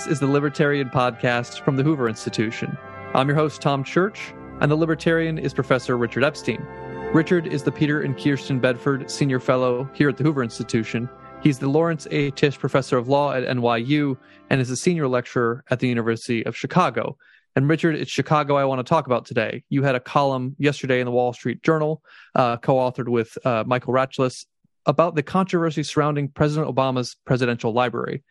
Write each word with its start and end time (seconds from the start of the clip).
This 0.00 0.12
is 0.12 0.20
the 0.20 0.26
Libertarian 0.26 0.88
Podcast 0.88 1.60
from 1.60 1.76
the 1.76 1.82
Hoover 1.82 2.08
Institution. 2.08 2.78
I'm 3.12 3.28
your 3.28 3.36
host, 3.36 3.60
Tom 3.60 3.84
Church, 3.84 4.32
and 4.60 4.70
the 4.70 4.74
Libertarian 4.74 5.36
is 5.36 5.52
Professor 5.52 5.98
Richard 5.98 6.24
Epstein. 6.24 6.66
Richard 7.12 7.46
is 7.46 7.64
the 7.64 7.70
Peter 7.70 8.00
and 8.00 8.16
Kirsten 8.16 8.60
Bedford 8.60 9.10
Senior 9.10 9.40
Fellow 9.40 9.86
here 9.92 10.08
at 10.08 10.16
the 10.16 10.24
Hoover 10.24 10.42
Institution. 10.42 11.06
He's 11.42 11.58
the 11.58 11.68
Lawrence 11.68 12.08
A. 12.10 12.30
Tisch 12.30 12.58
Professor 12.58 12.96
of 12.96 13.08
Law 13.08 13.34
at 13.34 13.44
NYU 13.44 14.16
and 14.48 14.58
is 14.58 14.70
a 14.70 14.76
senior 14.76 15.06
lecturer 15.06 15.64
at 15.70 15.80
the 15.80 15.88
University 15.88 16.46
of 16.46 16.56
Chicago. 16.56 17.18
And 17.54 17.68
Richard, 17.68 17.94
it's 17.94 18.10
Chicago 18.10 18.56
I 18.56 18.64
want 18.64 18.78
to 18.78 18.88
talk 18.88 19.04
about 19.04 19.26
today. 19.26 19.64
You 19.68 19.82
had 19.82 19.96
a 19.96 20.00
column 20.00 20.56
yesterday 20.58 21.00
in 21.00 21.04
the 21.04 21.12
Wall 21.12 21.34
Street 21.34 21.62
Journal, 21.62 22.02
uh, 22.34 22.56
co 22.56 22.76
authored 22.76 23.08
with 23.08 23.36
uh, 23.44 23.64
Michael 23.66 23.92
Rachlis, 23.92 24.46
about 24.86 25.14
the 25.14 25.22
controversy 25.22 25.82
surrounding 25.82 26.28
President 26.28 26.74
Obama's 26.74 27.16
presidential 27.26 27.74
library. 27.74 28.22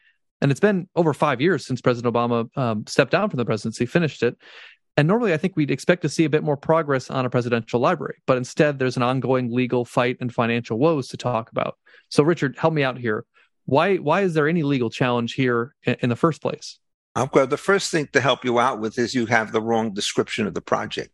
And 0.42 0.52
it's 0.52 0.60
been 0.60 0.88
over 0.96 1.14
five 1.14 1.42
years 1.42 1.66
since 1.66 1.82
President 1.82 2.14
Obama 2.14 2.56
um, 2.58 2.86
stepped 2.88 3.12
down 3.12 3.30
from 3.30 3.38
the 3.38 3.46
presidency, 3.46 3.86
finished 3.86 4.24
it. 4.24 4.38
And 4.98 5.08
normally, 5.08 5.34
I 5.34 5.38
think 5.38 5.56
we'd 5.56 5.72
expect 5.72 6.02
to 6.02 6.10
see 6.10 6.26
a 6.26 6.30
bit 6.30 6.44
more 6.44 6.58
progress 6.58 7.10
on 7.10 7.26
a 7.26 7.30
presidential 7.30 7.80
library, 7.80 8.18
but 8.26 8.38
instead, 8.38 8.80
there's 8.80 8.98
an 8.98 9.04
ongoing 9.04 9.50
legal 9.50 9.86
fight 9.86 10.18
and 10.20 10.34
financial 10.34 10.78
woes 10.78 11.08
to 11.10 11.18
talk 11.18 11.52
about. 11.52 11.78
So, 12.10 12.22
Richard, 12.24 12.58
help 12.58 12.74
me 12.74 12.84
out 12.84 12.98
here. 12.98 13.26
Why 13.66 13.98
why 13.98 14.22
is 14.22 14.34
there 14.34 14.48
any 14.48 14.64
legal 14.64 14.90
challenge 14.90 15.34
here 15.34 15.76
in, 15.84 15.96
in 16.02 16.10
the 16.10 16.16
first 16.16 16.42
place? 16.42 16.80
Okay, 17.18 17.46
the 17.46 17.58
first 17.58 17.92
thing 17.92 18.08
to 18.14 18.22
help 18.22 18.44
you 18.44 18.60
out 18.60 18.80
with 18.80 18.98
is 19.00 19.16
you 19.16 19.26
have 19.28 19.52
the 19.52 19.62
wrong 19.62 19.94
description 19.94 20.48
of 20.48 20.54
the 20.54 20.62
project. 20.62 21.12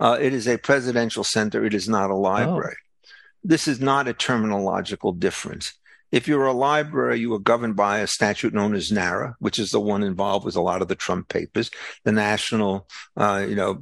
Uh, 0.00 0.16
it 0.20 0.32
is 0.32 0.48
a 0.48 0.58
presidential 0.58 1.24
center. 1.24 1.64
It 1.64 1.74
is 1.74 1.88
not 1.88 2.10
a 2.10 2.14
library. 2.14 2.76
Oh. 2.78 3.08
This 3.44 3.68
is 3.68 3.80
not 3.80 4.08
a 4.08 4.14
terminological 4.14 5.18
difference. 5.18 5.74
If 6.10 6.26
you're 6.26 6.46
a 6.46 6.52
library, 6.52 7.20
you 7.20 7.34
are 7.34 7.38
governed 7.38 7.76
by 7.76 7.98
a 7.98 8.06
statute 8.06 8.54
known 8.54 8.74
as 8.74 8.90
NARA, 8.90 9.36
which 9.40 9.58
is 9.58 9.70
the 9.70 9.80
one 9.80 10.02
involved 10.02 10.44
with 10.44 10.56
a 10.56 10.62
lot 10.62 10.80
of 10.80 10.88
the 10.88 10.94
Trump 10.94 11.28
papers, 11.28 11.70
the 12.04 12.12
National, 12.12 12.88
uh, 13.16 13.44
you 13.46 13.54
know, 13.54 13.80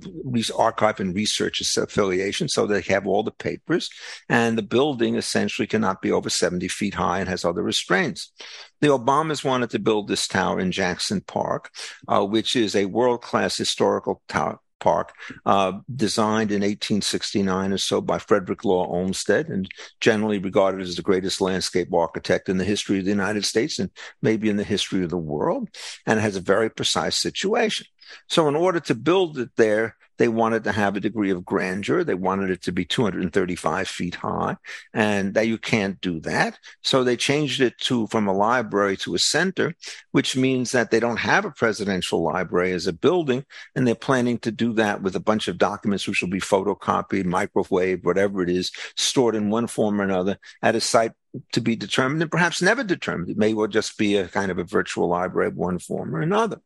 Archive 0.56 1.00
and 1.00 1.14
Research 1.14 1.62
Affiliation. 1.76 2.48
So 2.48 2.66
they 2.66 2.80
have 2.82 3.06
all 3.06 3.22
the 3.22 3.30
papers, 3.30 3.88
and 4.28 4.58
the 4.58 4.62
building 4.62 5.14
essentially 5.14 5.66
cannot 5.66 6.02
be 6.02 6.10
over 6.10 6.28
70 6.28 6.66
feet 6.68 6.94
high 6.94 7.20
and 7.20 7.28
has 7.28 7.44
other 7.44 7.62
restraints. 7.62 8.32
The 8.80 8.88
Obamas 8.88 9.44
wanted 9.44 9.70
to 9.70 9.78
build 9.78 10.08
this 10.08 10.26
tower 10.26 10.60
in 10.60 10.72
Jackson 10.72 11.20
Park, 11.20 11.70
uh, 12.08 12.24
which 12.24 12.56
is 12.56 12.74
a 12.74 12.86
world 12.86 13.22
class 13.22 13.56
historical 13.56 14.22
tower, 14.28 14.60
Park, 14.80 15.12
uh, 15.44 15.72
designed 15.94 16.50
in 16.50 16.62
1869 16.62 17.72
or 17.72 17.78
so 17.78 18.00
by 18.00 18.18
Frederick 18.18 18.64
Law 18.64 18.86
Olmsted, 18.86 19.48
and 19.48 19.68
generally 20.00 20.38
regarded 20.38 20.82
as 20.82 20.96
the 20.96 21.02
greatest 21.02 21.40
landscape 21.40 21.92
architect 21.92 22.48
in 22.48 22.58
the 22.58 22.64
history 22.64 22.98
of 22.98 23.04
the 23.04 23.10
United 23.10 23.44
States 23.44 23.78
and 23.78 23.90
maybe 24.22 24.48
in 24.48 24.56
the 24.56 24.64
history 24.64 25.02
of 25.02 25.10
the 25.10 25.16
world, 25.16 25.68
and 26.06 26.20
has 26.20 26.36
a 26.36 26.40
very 26.40 26.70
precise 26.70 27.16
situation. 27.16 27.86
So, 28.28 28.48
in 28.48 28.56
order 28.56 28.80
to 28.80 28.94
build 28.94 29.38
it 29.38 29.50
there, 29.56 29.96
they 30.18 30.28
wanted 30.28 30.64
to 30.64 30.72
have 30.72 30.96
a 30.96 31.00
degree 31.00 31.30
of 31.30 31.44
grandeur. 31.44 32.02
They 32.02 32.14
wanted 32.14 32.50
it 32.50 32.62
to 32.62 32.72
be 32.72 32.84
235 32.84 33.88
feet 33.88 34.14
high, 34.16 34.56
and 34.94 35.34
that 35.34 35.46
you 35.46 35.58
can't 35.58 36.00
do 36.00 36.20
that. 36.20 36.58
So 36.82 37.04
they 37.04 37.16
changed 37.16 37.60
it 37.60 37.78
to 37.80 38.06
from 38.06 38.26
a 38.26 38.32
library 38.32 38.96
to 38.98 39.14
a 39.14 39.18
center, 39.18 39.74
which 40.12 40.36
means 40.36 40.72
that 40.72 40.90
they 40.90 41.00
don't 41.00 41.18
have 41.18 41.44
a 41.44 41.50
presidential 41.50 42.22
library 42.22 42.72
as 42.72 42.86
a 42.86 42.92
building, 42.92 43.44
and 43.74 43.86
they're 43.86 43.94
planning 43.94 44.38
to 44.38 44.50
do 44.50 44.72
that 44.74 45.02
with 45.02 45.16
a 45.16 45.20
bunch 45.20 45.48
of 45.48 45.58
documents 45.58 46.08
which 46.08 46.22
will 46.22 46.30
be 46.30 46.40
photocopied, 46.40 47.24
microwaved, 47.24 48.04
whatever 48.04 48.42
it 48.42 48.48
is, 48.48 48.72
stored 48.96 49.34
in 49.34 49.50
one 49.50 49.66
form 49.66 50.00
or 50.00 50.04
another 50.04 50.38
at 50.62 50.76
a 50.76 50.80
site 50.80 51.12
to 51.52 51.60
be 51.60 51.76
determined 51.76 52.22
and 52.22 52.30
perhaps 52.30 52.62
never 52.62 52.82
determined. 52.82 53.28
It 53.28 53.36
may 53.36 53.52
well 53.52 53.66
just 53.66 53.98
be 53.98 54.16
a 54.16 54.28
kind 54.28 54.50
of 54.50 54.58
a 54.58 54.64
virtual 54.64 55.08
library 55.08 55.48
of 55.48 55.56
one 55.56 55.78
form 55.78 56.16
or 56.16 56.22
another. 56.22 56.62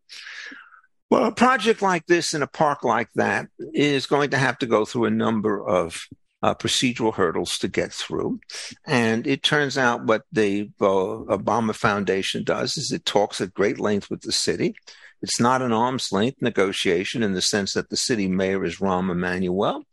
Well, 1.11 1.25
a 1.25 1.33
project 1.33 1.83
like 1.83 2.07
this 2.07 2.35
in 2.35 2.43
a 2.43 2.47
park 2.47 2.85
like 2.85 3.09
that 3.17 3.49
is 3.75 4.07
going 4.07 4.31
to 4.31 4.39
have 4.39 4.59
to 4.59 4.67
go 4.67 4.85
through 4.85 5.07
a 5.07 5.11
number 5.11 5.67
of 5.67 6.07
uh, 6.43 6.55
procedural 6.55 7.13
hurdles 7.13 7.59
to 7.59 7.69
get 7.69 7.93
through. 7.93 8.41
And 8.87 9.27
it 9.27 9.43
turns 9.43 9.77
out 9.77 10.07
what 10.07 10.23
the 10.33 10.71
uh, 10.81 10.85
Obama 10.85 11.75
Foundation 11.75 12.45
does 12.45 12.77
is 12.77 12.93
it 12.93 13.05
talks 13.05 13.41
at 13.41 13.53
great 13.53 13.81
length 13.81 14.09
with 14.09 14.21
the 14.23 14.33
city 14.33 14.75
it's 15.23 15.41
not 15.41 15.63
an 15.63 15.73
arm's 15.73 16.13
length 16.13 16.41
negotiation 16.41 17.23
in 17.23 17.33
the 17.33 17.43
sense 17.43 17.75
that 17.75 17.91
the 17.91 17.97
city 17.97 18.29
mayor 18.29 18.65
is 18.65 18.79
Rahm 18.79 19.11
Emanuel, 19.11 19.85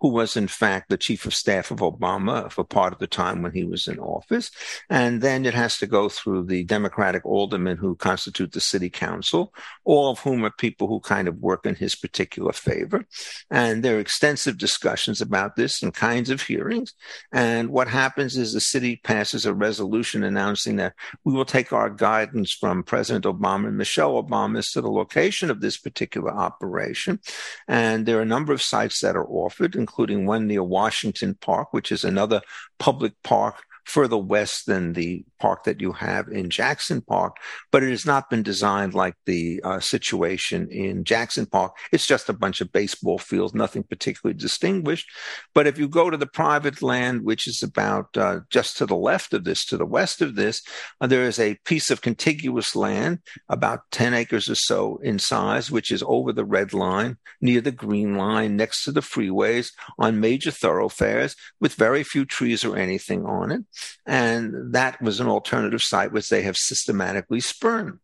who 0.00 0.08
was 0.08 0.36
in 0.36 0.48
fact 0.48 0.88
the 0.88 0.96
chief 0.96 1.26
of 1.26 1.34
staff 1.34 1.70
of 1.70 1.78
Obama 1.78 2.50
for 2.50 2.64
part 2.64 2.92
of 2.92 2.98
the 2.98 3.06
time 3.06 3.42
when 3.42 3.52
he 3.52 3.64
was 3.64 3.88
in 3.88 3.98
office. 3.98 4.50
And 4.88 5.20
then 5.20 5.44
it 5.44 5.54
has 5.54 5.78
to 5.78 5.86
go 5.86 6.08
through 6.08 6.44
the 6.44 6.64
Democratic 6.64 7.24
aldermen 7.24 7.76
who 7.76 7.96
constitute 7.96 8.52
the 8.52 8.60
city 8.60 8.90
council, 8.90 9.52
all 9.84 10.10
of 10.10 10.20
whom 10.20 10.44
are 10.44 10.50
people 10.50 10.88
who 10.88 11.00
kind 11.00 11.28
of 11.28 11.38
work 11.38 11.66
in 11.66 11.74
his 11.74 11.94
particular 11.94 12.52
favor. 12.52 13.06
And 13.50 13.82
there 13.82 13.96
are 13.96 14.00
extensive 14.00 14.58
discussions 14.58 15.20
about 15.20 15.56
this 15.56 15.82
and 15.82 15.92
kinds 15.92 16.30
of 16.30 16.42
hearings. 16.42 16.94
And 17.32 17.70
what 17.70 17.88
happens 17.88 18.36
is 18.36 18.52
the 18.52 18.60
city 18.60 19.00
passes 19.02 19.46
a 19.46 19.54
resolution 19.54 20.22
announcing 20.22 20.76
that 20.76 20.94
we 21.24 21.32
will 21.32 21.44
take 21.44 21.72
our 21.72 21.90
guidance 21.90 22.52
from 22.52 22.82
President 22.82 23.24
Obama 23.24 23.68
and 23.68 23.76
Michelle 23.76 24.22
Obama 24.22 24.58
to 24.76 24.82
the 24.82 24.90
location 24.90 25.50
of 25.50 25.60
this 25.62 25.78
particular 25.78 26.30
operation. 26.30 27.18
And 27.66 28.04
there 28.04 28.18
are 28.18 28.22
a 28.22 28.26
number 28.26 28.52
of 28.52 28.62
sites 28.62 29.00
that 29.00 29.16
are 29.16 29.26
offered, 29.26 29.74
including 29.74 30.26
one 30.26 30.46
near 30.46 30.62
Washington 30.62 31.34
Park, 31.40 31.72
which 31.72 31.90
is 31.90 32.04
another 32.04 32.42
public 32.78 33.14
park 33.22 33.64
further 33.84 34.18
west 34.18 34.66
than 34.66 34.92
the 34.92 35.24
park 35.38 35.64
that 35.64 35.80
you 35.80 35.92
have 35.92 36.28
in 36.28 36.50
Jackson 36.50 37.00
Park, 37.00 37.36
but 37.72 37.82
it 37.82 37.90
has 37.90 38.06
not 38.06 38.30
been 38.30 38.42
designed 38.42 38.94
like 38.94 39.14
the 39.26 39.60
uh, 39.64 39.80
situation 39.80 40.68
in 40.70 41.04
Jackson 41.04 41.46
Park. 41.46 41.76
It's 41.92 42.06
just 42.06 42.28
a 42.28 42.32
bunch 42.32 42.60
of 42.60 42.72
baseball 42.72 43.18
fields, 43.18 43.54
nothing 43.54 43.82
particularly 43.82 44.38
distinguished. 44.38 45.08
But 45.54 45.66
if 45.66 45.78
you 45.78 45.88
go 45.88 46.10
to 46.10 46.16
the 46.16 46.26
private 46.26 46.82
land, 46.82 47.24
which 47.24 47.46
is 47.46 47.62
about 47.62 48.16
uh, 48.16 48.40
just 48.50 48.76
to 48.78 48.86
the 48.86 48.96
left 48.96 49.32
of 49.32 49.44
this, 49.44 49.64
to 49.66 49.76
the 49.76 49.86
west 49.86 50.22
of 50.22 50.36
this, 50.36 50.62
uh, 51.00 51.06
there 51.06 51.24
is 51.24 51.38
a 51.38 51.58
piece 51.64 51.90
of 51.90 52.02
contiguous 52.02 52.74
land, 52.76 53.20
about 53.48 53.80
10 53.92 54.14
acres 54.14 54.48
or 54.48 54.54
so 54.54 54.98
in 55.02 55.18
size, 55.18 55.70
which 55.70 55.90
is 55.90 56.02
over 56.06 56.32
the 56.32 56.44
red 56.44 56.72
line, 56.72 57.16
near 57.40 57.60
the 57.60 57.72
green 57.72 58.16
line, 58.16 58.56
next 58.56 58.84
to 58.84 58.92
the 58.92 59.00
freeways, 59.00 59.72
on 59.98 60.20
major 60.20 60.50
thoroughfares, 60.50 61.36
with 61.60 61.74
very 61.74 62.02
few 62.02 62.24
trees 62.24 62.64
or 62.64 62.76
anything 62.76 63.24
on 63.24 63.52
it. 63.52 63.62
And 64.06 64.72
that 64.72 65.00
was 65.00 65.20
an 65.26 65.32
alternative 65.32 65.82
site 65.82 66.12
which 66.12 66.28
they 66.28 66.42
have 66.42 66.56
systematically 66.56 67.40
spurned. 67.40 67.98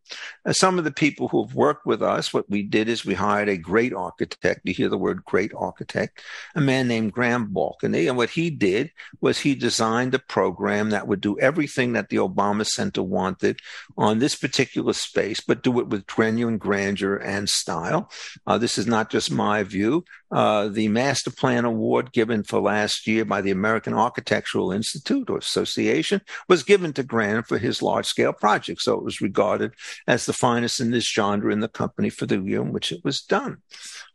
Uh, 0.45 0.53
some 0.53 0.77
of 0.77 0.83
the 0.83 0.91
people 0.91 1.27
who 1.29 1.43
have 1.45 1.55
worked 1.55 1.85
with 1.85 2.01
us, 2.01 2.33
what 2.33 2.49
we 2.49 2.61
did 2.61 2.89
is 2.89 3.05
we 3.05 3.13
hired 3.13 3.49
a 3.49 3.57
great 3.57 3.93
architect. 3.93 4.61
You 4.63 4.73
hear 4.73 4.89
the 4.89 4.97
word 4.97 5.25
great 5.25 5.53
architect, 5.55 6.21
a 6.55 6.61
man 6.61 6.87
named 6.87 7.13
Graham 7.13 7.53
Balkany. 7.53 8.07
And 8.07 8.17
what 8.17 8.29
he 8.29 8.49
did 8.49 8.91
was 9.21 9.39
he 9.39 9.55
designed 9.55 10.13
a 10.13 10.19
program 10.19 10.89
that 10.91 11.07
would 11.07 11.21
do 11.21 11.39
everything 11.39 11.93
that 11.93 12.09
the 12.09 12.17
Obama 12.17 12.65
Center 12.65 13.01
wanted 13.01 13.59
on 13.97 14.19
this 14.19 14.35
particular 14.35 14.93
space, 14.93 15.39
but 15.39 15.63
do 15.63 15.79
it 15.79 15.87
with 15.87 16.07
genuine 16.07 16.57
grandeur 16.57 17.15
and 17.15 17.49
style. 17.49 18.11
Uh, 18.45 18.57
this 18.57 18.77
is 18.77 18.87
not 18.87 19.09
just 19.09 19.31
my 19.31 19.63
view. 19.63 20.03
Uh, 20.31 20.67
the 20.67 20.87
Master 20.87 21.29
Plan 21.29 21.63
Award 21.63 22.11
given 22.11 22.43
for 22.43 22.59
last 22.59 23.05
year 23.05 23.23
by 23.23 23.39
the 23.41 23.51
American 23.51 23.93
Architectural 23.93 24.71
Institute 24.71 25.29
or 25.29 25.37
Association 25.37 26.21
was 26.49 26.63
given 26.63 26.91
to 26.93 27.03
Graham 27.13 27.43
for 27.43 27.59
his 27.59 27.83
large 27.83 28.07
scale 28.07 28.33
project. 28.33 28.81
So 28.81 28.95
it 28.95 29.03
was 29.03 29.21
regarded 29.21 29.73
as 30.07 30.25
the 30.25 30.33
finest 30.33 30.79
in 30.79 30.89
this 30.89 31.07
genre 31.07 31.53
in 31.53 31.59
the 31.59 31.67
company 31.67 32.09
for 32.09 32.25
the 32.25 32.39
year 32.39 32.63
in 32.63 32.73
which 32.73 32.91
it 32.91 33.03
was 33.03 33.21
done. 33.21 33.57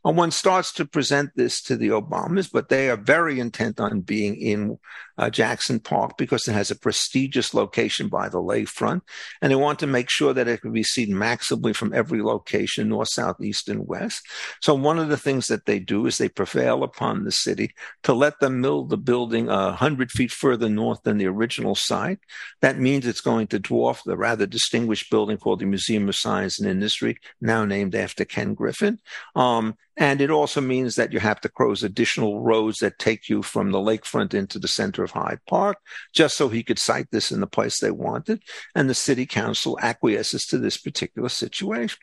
And 0.08 0.16
one 0.16 0.30
starts 0.30 0.72
to 0.72 0.86
present 0.86 1.32
this 1.36 1.60
to 1.64 1.76
the 1.76 1.88
Obamas, 1.88 2.50
but 2.50 2.70
they 2.70 2.88
are 2.88 2.96
very 2.96 3.38
intent 3.41 3.78
on 3.78 4.00
being 4.00 4.36
in 4.36 4.78
uh, 5.18 5.28
Jackson 5.28 5.80
Park 5.80 6.16
because 6.16 6.48
it 6.48 6.54
has 6.54 6.71
a 6.71 6.78
prestigious 6.78 7.53
location 7.53 8.09
by 8.09 8.30
the 8.30 8.38
lakefront. 8.38 9.03
And 9.42 9.53
they 9.53 9.56
want 9.56 9.80
to 9.80 9.86
make 9.86 10.09
sure 10.09 10.33
that 10.33 10.48
it 10.48 10.62
can 10.62 10.72
be 10.72 10.83
seen 10.83 11.10
maximally 11.10 11.77
from 11.77 11.92
every 11.92 12.22
location, 12.22 12.88
north, 12.88 13.09
south, 13.10 13.38
east, 13.42 13.68
and 13.68 13.86
west. 13.86 14.27
So 14.62 14.74
one 14.74 14.98
of 14.98 15.10
the 15.10 15.18
things 15.18 15.48
that 15.48 15.66
they 15.66 15.78
do 15.78 16.06
is 16.06 16.16
they 16.16 16.30
prevail 16.30 16.84
upon 16.84 17.24
the 17.24 17.33
city 17.33 17.74
to 18.04 18.15
let 18.15 18.41
them 18.41 18.62
build 18.62 18.88
the 18.88 18.97
building 18.97 19.50
a 19.50 19.72
hundred 19.72 20.10
feet 20.10 20.33
further 20.33 20.71
north 20.71 21.03
than 21.03 21.18
the 21.18 21.27
original 21.27 21.74
site. 21.74 22.21
That 22.62 22.78
means 22.78 23.06
it's 23.06 23.21
going 23.21 23.48
to 23.48 23.60
dwarf 23.60 24.04
the 24.06 24.16
rather 24.16 24.47
distinguished 24.47 25.10
building 25.10 25.36
called 25.36 25.59
the 25.59 25.66
Museum 25.66 26.09
of 26.09 26.16
Science 26.16 26.59
and 26.59 26.71
Industry, 26.71 27.18
now 27.42 27.66
named 27.66 27.94
after 27.94 28.24
Ken 28.24 28.54
Griffin. 28.54 29.00
Um, 29.36 29.77
and 29.98 30.21
it 30.21 30.30
also 30.30 30.60
means 30.60 30.95
that 30.95 31.12
you 31.12 31.18
have 31.18 31.41
to 31.41 31.48
close 31.48 31.83
additional 31.83 32.41
roads 32.41 32.78
that 32.78 33.00
take 33.00 33.28
you 33.28 33.42
from 33.42 33.72
the 33.72 33.78
lakefront 33.78 34.33
into 34.33 34.60
the 34.60 34.68
center 34.68 35.03
of 35.03 35.10
Hyde 35.10 35.41
Park, 35.48 35.78
just 36.15 36.36
so 36.36 36.48
he 36.48 36.62
could 36.62 36.78
site 36.78 37.10
this 37.10 37.33
in 37.33 37.41
the 37.41 37.48
place 37.48 37.80
they 37.80 37.91
wanted. 37.91 38.41
And 38.77 38.89
the 38.89 38.95
city 38.95 39.27
council 39.27 39.77
acquiesces 39.83 40.47
to 40.47 40.59
this 40.59 40.77
particular 40.77 41.28
situation. 41.28 41.98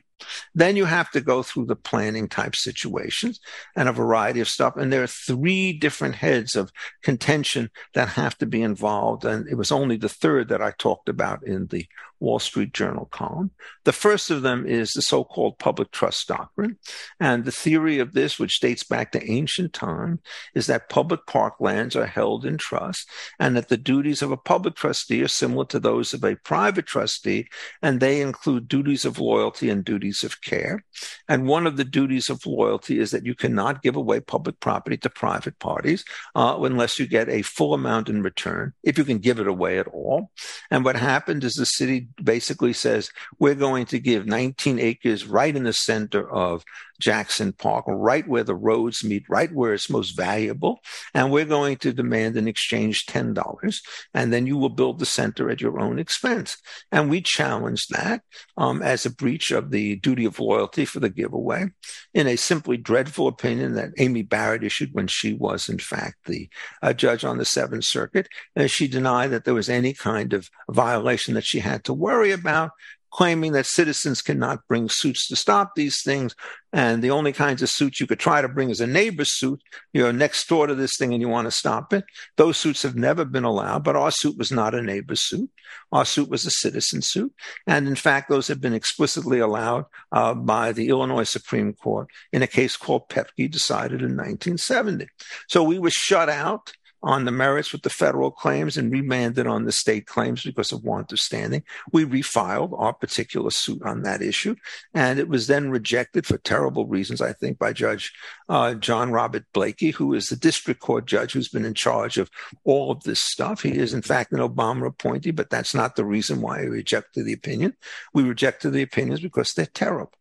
Then 0.53 0.75
you 0.75 0.85
have 0.85 1.12
to 1.12 1.21
go 1.21 1.44
through 1.44 1.65
the 1.65 1.75
planning 1.75 2.27
type 2.27 2.56
situations 2.56 3.39
and 3.75 3.89
a 3.89 3.94
variety 3.94 4.39
of 4.39 4.50
stuff. 4.50 4.77
And 4.77 4.91
there 4.91 5.03
are 5.03 5.07
three 5.07 5.73
different 5.73 6.15
heads 6.15 6.56
of 6.56 6.71
contention 7.03 7.69
that 7.94 8.09
have 8.09 8.38
to 8.38 8.45
be 8.45 8.62
involved. 8.62 9.25
And 9.25 9.47
it 9.47 9.56
was 9.56 9.71
only 9.71 9.97
the 9.97 10.09
third 10.09 10.50
that 10.50 10.62
I 10.62 10.71
talked 10.71 11.09
about 11.09 11.45
in 11.45 11.67
the 11.67 11.85
Wall 12.19 12.39
Street 12.39 12.73
Journal 12.73 13.06
column. 13.06 13.51
The 13.83 13.91
first 13.91 14.31
of 14.31 14.41
them 14.41 14.65
is 14.65 14.91
the 14.91 15.01
so 15.01 15.23
called 15.23 15.59
public 15.59 15.91
trust 15.91 16.27
doctrine. 16.27 16.77
And 17.19 17.45
the 17.45 17.51
theory 17.51 18.00
of 18.00 18.13
this, 18.13 18.39
which 18.39 18.59
dates 18.59 18.83
back 18.83 19.11
to 19.11 19.31
ancient 19.31 19.73
times, 19.73 20.19
is 20.53 20.68
that 20.68 20.89
public 20.89 21.25
park 21.27 21.56
lands 21.59 21.95
are 21.95 22.06
held 22.06 22.45
in 22.45 22.57
trust 22.57 23.09
and 23.39 23.56
that 23.56 23.68
the 23.68 23.77
duties 23.77 24.21
of 24.21 24.31
a 24.31 24.38
public 24.38 24.75
trustee 24.75 25.21
are 25.23 25.27
similar 25.27 25.65
to 25.65 25.79
those 25.79 26.13
of 26.13 26.23
a 26.23 26.35
private 26.38 26.85
trustee, 26.85 27.47
and 27.81 28.00
they 28.00 28.21
include 28.21 28.68
duties 28.68 29.06
of 29.06 29.19
loyalty 29.19 29.69
and 29.69 29.83
duties 29.83 30.05
of 30.24 30.42
care. 30.42 30.84
And 31.28 31.48
one 31.48 31.68
of 31.68 31.78
the 31.78 31.84
duties 31.84 32.30
of 32.30 32.46
loyalty 32.46 33.00
is 33.00 33.12
that 33.12 33.25
you 33.25 33.36
cannot 33.36 33.81
give 33.81 33.96
away 33.96 34.19
public 34.19 34.60
property 34.60 34.98
to 34.98 35.10
private 35.10 35.60
parties 35.60 36.04
uh, 36.36 36.57
unless 36.62 37.00
you 37.00 37.07
get 37.07 37.30
a 37.30 37.42
full 37.42 37.74
amount 37.74 38.10
in 38.10 38.22
return, 38.22 38.74
if 38.84 38.98
you 38.98 39.04
can 39.04 39.19
give 39.19 39.40
it 39.40 39.48
away 39.48 39.80
at 39.80 39.88
all. 39.88 40.31
And 40.72 40.86
what 40.86 40.96
happened 40.96 41.44
is 41.44 41.54
the 41.54 41.66
city 41.66 42.07
basically 42.24 42.74
says 42.74 43.10
we're 43.40 43.56
going 43.56 43.86
to 43.88 44.00
give 44.00 44.25
19 44.25 44.80
acres 44.80 45.25
right 45.25 45.56
in 45.56 45.63
the 45.63 45.74
center 45.74 46.30
of 46.30 46.63
Jackson 47.00 47.54
Park, 47.54 47.86
right 47.88 48.28
where 48.28 48.44
the 48.44 48.56
roads 48.56 49.04
meet, 49.04 49.25
right 49.30 49.52
where 49.52 49.74
it's 49.74 49.90
most 49.90 50.12
valuable. 50.12 50.80
And 51.13 51.31
we're 51.31 51.46
going 51.46 51.78
to 51.78 51.94
demand 51.94 52.38
in 52.38 52.48
exchange 52.48 53.06
$10. 53.06 53.81
And 54.13 54.31
then 54.31 54.48
you 54.48 54.57
will 54.57 54.69
build 54.69 55.00
the 55.00 55.06
center 55.06 55.50
at 55.50 55.62
your 55.62 55.80
own 55.80 56.00
expense. 56.00 56.57
And 56.92 57.10
we 57.10 57.22
challenged 57.22 57.92
that 57.92 58.22
um, 58.57 58.81
as 58.81 59.06
a 59.06 59.13
breach 59.13 59.52
of 59.52 59.72
the 59.72 59.94
duty 59.95 60.25
of 60.25 60.39
loyalty 60.39 60.86
for 60.86 61.00
the 61.00 61.09
giveaway 61.09 61.65
in 62.13 62.27
a 62.27 62.36
simply 62.36 62.77
dreadful 62.77 63.27
opinion 63.27 63.75
that 63.75 63.92
Amy 63.97 64.21
Barrett 64.21 64.63
issued 64.63 64.94
when 64.94 65.07
she 65.07 65.33
was, 65.33 65.69
in 65.69 65.80
fact, 65.80 66.25
the 66.25 66.50
uh, 66.81 66.94
judge 66.94 67.24
on 67.24 67.38
the 67.38 67.45
Seventh 67.45 67.86
Circuit. 67.86 68.27
And 68.56 68.69
she 68.69 68.88
denied 68.88 69.31
that 69.31 69.45
there 69.45 69.53
was 69.53 69.69
any 69.69 69.94
kind 69.94 70.33
of 70.33 70.50
violation 70.69 71.33
that 71.33 71.45
she 71.45 71.59
had 71.59 71.83
to 71.86 71.94
worry 71.94 72.31
about 72.31 72.71
claiming 73.15 73.53
that 73.53 73.65
citizens 73.65 74.21
cannot 74.21 74.67
bring 74.67 74.89
suits 74.89 75.25
to 75.25 75.38
stop 75.38 75.73
these 75.73 76.03
things. 76.03 76.35
And 76.73 77.01
the 77.01 77.12
only 77.12 77.31
kinds 77.31 77.62
of 77.62 77.69
suits 77.69 78.01
you 78.01 78.07
could 78.07 78.19
try 78.19 78.41
to 78.41 78.50
bring 78.50 78.69
is 78.69 78.81
a 78.81 78.88
neighbor's 78.88 79.31
suit. 79.31 79.62
You're 79.94 80.12
next 80.12 80.50
door 80.50 80.67
to 80.67 80.75
this 80.75 80.97
thing 80.97 81.13
and 81.13 81.21
you 81.21 81.29
want 81.29 81.47
to 81.47 81.51
stop 81.51 81.94
it. 81.94 82.03
Those 82.35 82.57
suits 82.57 82.83
have 82.83 82.97
never 82.97 83.23
been 83.23 83.45
allowed, 83.45 83.85
but 83.85 83.95
our 83.95 84.12
suit 84.12 84.38
was 84.38 84.51
not 84.51 84.75
a 84.75 84.81
neighbor's 84.81 85.21
suit. 85.21 85.50
Our 85.94 86.03
suit 86.03 86.29
was 86.29 86.45
a 86.45 86.51
citizen 86.51 87.01
suit. 87.01 87.33
And 87.65 87.88
in 87.88 87.95
fact, 87.95 88.27
those 88.27 88.50
have 88.50 88.59
been 88.59 88.73
explicitly 88.73 89.39
allowed 89.39 89.85
uh, 90.11 90.33
by 90.33 90.73
the 90.73 90.89
Illinois 90.89 91.23
Supreme 91.23 91.71
Court 91.71 92.09
in 92.33 92.44
a 92.44 92.47
case 92.47 92.75
called 92.75 93.07
Paepcke 93.07 93.50
decided 93.50 94.01
in 94.01 94.18
1970. 94.18 95.07
So 95.47 95.63
we 95.63 95.79
were 95.79 95.89
shut 95.89 96.27
out 96.27 96.73
on 97.06 97.24
the 97.24 97.31
merits 97.31 97.72
with 97.72 97.84
the 97.84 97.90
federal 97.90 98.31
claims 98.31 98.78
and 98.78 98.92
remanded 98.92 99.46
on 99.46 99.63
the 99.63 99.72
state 99.72 100.07
claims 100.07 100.44
because 100.44 100.72
of 100.72 100.84
want 100.84 101.12
of 101.13 101.19
standing. 101.19 101.63
We 101.94 102.04
refiled 102.04 102.78
our 102.78 102.94
particular 102.94 103.52
suit 103.52 103.84
on 103.84 104.02
that 104.02 104.24
issue, 104.24 104.56
and 104.94 105.19
it 105.19 105.30
was 105.30 105.46
then 105.46 105.69
rejected 105.69 106.25
for 106.25 106.40
terrible 106.40 106.88
reasons, 106.88 107.22
I 107.22 107.34
think, 107.34 107.60
by 107.60 107.74
Judge 107.74 108.12
uh, 108.50 108.74
John 108.74 109.12
Robert 109.12 109.46
Blakey, 109.54 109.92
who 109.92 110.16
is 110.16 110.30
the 110.30 110.36
district 110.36 110.80
court 110.80 111.06
judge 111.06 111.34
who's 111.34 111.48
been 111.48 111.63
in 111.63 111.75
charge 111.75 112.18
of 112.18 112.30
all 112.63 112.92
of 112.92 113.04
this 113.04 113.19
stuff. 113.19 113.62
He 113.62 113.78
is, 113.78 113.94
in 113.94 114.02
fact, 114.02 114.31
an 114.31 114.40
Obama 114.40 114.88
appointee, 114.88 115.31
but 115.31 115.52
that's 115.52 115.75
not 115.75 115.96
the 115.96 116.06
reason 116.06 116.42
why 116.42 116.62
we 116.62 116.68
rejected 116.68 117.25
the 117.25 117.34
opinion. 117.34 117.75
We 118.16 118.24
rejected 118.24 118.72
the 118.72 118.81
opinions 118.81 119.19
because 119.19 119.54
they're 119.54 119.68
terrible. 119.68 120.12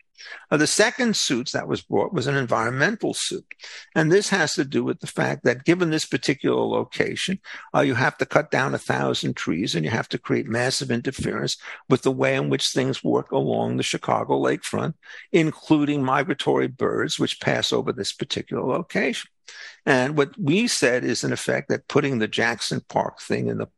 Uh, 0.50 0.56
the 0.56 0.66
second 0.66 1.16
suit 1.16 1.50
that 1.52 1.68
was 1.68 1.82
brought 1.82 2.12
was 2.12 2.26
an 2.26 2.36
environmental 2.36 3.14
suit. 3.14 3.44
And 3.94 4.10
this 4.10 4.28
has 4.28 4.54
to 4.54 4.64
do 4.64 4.84
with 4.84 5.00
the 5.00 5.06
fact 5.06 5.44
that 5.44 5.64
given 5.64 5.90
this 5.90 6.04
particular 6.04 6.60
location, 6.60 7.40
uh, 7.74 7.80
you 7.80 7.94
have 7.94 8.16
to 8.18 8.26
cut 8.26 8.50
down 8.50 8.74
a 8.74 8.78
thousand 8.78 9.36
trees 9.36 9.74
and 9.74 9.84
you 9.84 9.90
have 9.90 10.08
to 10.10 10.18
create 10.18 10.46
massive 10.46 10.90
interference 10.90 11.56
with 11.88 12.02
the 12.02 12.12
way 12.12 12.36
in 12.36 12.50
which 12.50 12.68
things 12.68 13.04
work 13.04 13.32
along 13.32 13.76
the 13.76 13.82
Chicago 13.82 14.40
lakefront, 14.40 14.94
including 15.32 16.04
migratory 16.04 16.68
birds 16.68 17.18
which 17.18 17.40
pass 17.40 17.72
over 17.72 17.92
this 17.92 18.12
particular 18.12 18.62
location. 18.62 19.30
And 19.86 20.16
what 20.16 20.38
we 20.38 20.66
said 20.66 21.04
is, 21.04 21.24
in 21.24 21.32
effect, 21.32 21.68
that 21.68 21.88
putting 21.88 22.18
the 22.18 22.28
Jackson 22.28 22.80
Park 22.88 23.20
thing 23.20 23.48
in 23.48 23.58
the 23.58 23.68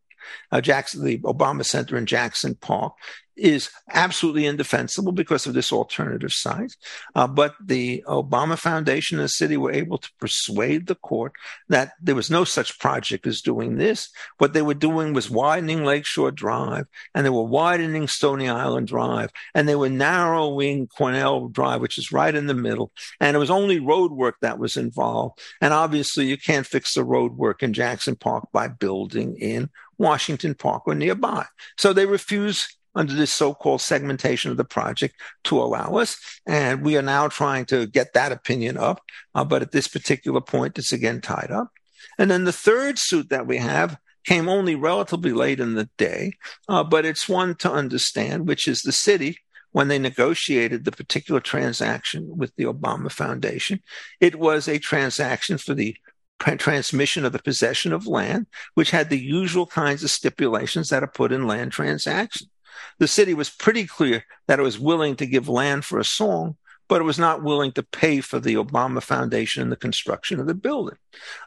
uh, 0.50 0.60
Jackson, 0.60 1.04
the 1.04 1.18
Obama 1.18 1.64
Center 1.64 1.96
in 1.96 2.06
Jackson 2.06 2.54
Park 2.54 2.94
is 3.36 3.70
absolutely 3.90 4.46
indefensible 4.46 5.12
because 5.12 5.46
of 5.46 5.54
this 5.54 5.72
alternative 5.72 6.32
site. 6.32 6.74
Uh, 7.14 7.26
but 7.26 7.54
the 7.62 8.02
Obama 8.06 8.58
Foundation 8.58 9.18
and 9.18 9.24
the 9.24 9.28
city 9.28 9.56
were 9.56 9.72
able 9.72 9.98
to 9.98 10.10
persuade 10.18 10.86
the 10.86 10.94
court 10.94 11.32
that 11.68 11.92
there 12.00 12.14
was 12.14 12.30
no 12.30 12.44
such 12.44 12.78
project 12.78 13.26
as 13.26 13.42
doing 13.42 13.76
this. 13.76 14.08
What 14.38 14.52
they 14.52 14.62
were 14.62 14.74
doing 14.74 15.12
was 15.12 15.30
widening 15.30 15.84
Lakeshore 15.84 16.30
Drive 16.30 16.86
and 17.14 17.24
they 17.24 17.30
were 17.30 17.42
widening 17.42 18.08
Stony 18.08 18.48
Island 18.48 18.88
Drive 18.88 19.30
and 19.54 19.68
they 19.68 19.76
were 19.76 19.90
narrowing 19.90 20.86
Cornell 20.86 21.48
Drive, 21.48 21.80
which 21.80 21.98
is 21.98 22.12
right 22.12 22.34
in 22.34 22.46
the 22.46 22.54
middle. 22.54 22.92
And 23.20 23.36
it 23.36 23.38
was 23.38 23.50
only 23.50 23.78
road 23.78 24.12
work 24.12 24.36
that 24.40 24.58
was 24.58 24.76
involved. 24.76 25.40
And 25.60 25.74
obviously 25.74 26.26
you 26.26 26.38
can't 26.38 26.66
fix 26.66 26.94
the 26.94 27.04
road 27.04 27.36
work 27.36 27.62
in 27.62 27.72
Jackson 27.72 28.16
Park 28.16 28.48
by 28.52 28.68
building 28.68 29.36
in 29.36 29.70
Washington 29.98 30.54
Park 30.54 30.82
or 30.86 30.94
nearby. 30.94 31.46
So 31.76 31.92
they 31.92 32.06
refused 32.06 32.76
under 32.96 33.14
this 33.14 33.30
so-called 33.30 33.80
segmentation 33.80 34.50
of 34.50 34.56
the 34.56 34.64
project 34.64 35.14
to 35.44 35.58
allow 35.58 35.96
us. 35.96 36.18
And 36.46 36.82
we 36.82 36.96
are 36.96 37.02
now 37.02 37.28
trying 37.28 37.66
to 37.66 37.86
get 37.86 38.14
that 38.14 38.32
opinion 38.32 38.76
up. 38.76 39.00
Uh, 39.34 39.44
but 39.44 39.62
at 39.62 39.70
this 39.70 39.86
particular 39.86 40.40
point, 40.40 40.78
it's 40.78 40.92
again 40.92 41.20
tied 41.20 41.50
up. 41.52 41.68
And 42.18 42.30
then 42.30 42.44
the 42.44 42.52
third 42.52 42.98
suit 42.98 43.28
that 43.28 43.46
we 43.46 43.58
have 43.58 43.98
came 44.24 44.48
only 44.48 44.74
relatively 44.74 45.32
late 45.32 45.60
in 45.60 45.74
the 45.74 45.88
day, 45.96 46.32
uh, 46.68 46.82
but 46.82 47.04
it's 47.04 47.28
one 47.28 47.54
to 47.54 47.70
understand, 47.70 48.48
which 48.48 48.66
is 48.66 48.82
the 48.82 48.92
city 48.92 49.38
when 49.70 49.88
they 49.88 49.98
negotiated 49.98 50.84
the 50.84 50.90
particular 50.90 51.38
transaction 51.38 52.26
with 52.36 52.54
the 52.56 52.64
Obama 52.64 53.12
Foundation. 53.12 53.80
It 54.20 54.36
was 54.36 54.68
a 54.68 54.78
transaction 54.78 55.58
for 55.58 55.74
the 55.74 55.96
transmission 56.40 57.24
of 57.24 57.32
the 57.32 57.38
possession 57.38 57.92
of 57.92 58.06
land, 58.06 58.46
which 58.74 58.90
had 58.90 59.10
the 59.10 59.18
usual 59.18 59.66
kinds 59.66 60.02
of 60.02 60.10
stipulations 60.10 60.88
that 60.88 61.02
are 61.02 61.08
put 61.08 61.32
in 61.32 61.46
land 61.46 61.72
transactions. 61.72 62.48
The 62.98 63.08
city 63.08 63.34
was 63.34 63.50
pretty 63.50 63.86
clear 63.86 64.24
that 64.48 64.58
it 64.58 64.62
was 64.62 64.78
willing 64.78 65.16
to 65.16 65.26
give 65.26 65.48
land 65.48 65.84
for 65.84 65.98
a 65.98 66.04
song, 66.04 66.56
but 66.88 67.00
it 67.00 67.04
was 67.04 67.18
not 67.18 67.42
willing 67.42 67.72
to 67.72 67.82
pay 67.82 68.20
for 68.20 68.38
the 68.38 68.54
Obama 68.54 69.02
Foundation 69.02 69.62
and 69.62 69.72
the 69.72 69.76
construction 69.76 70.38
of 70.38 70.46
the 70.46 70.54
building. 70.54 70.96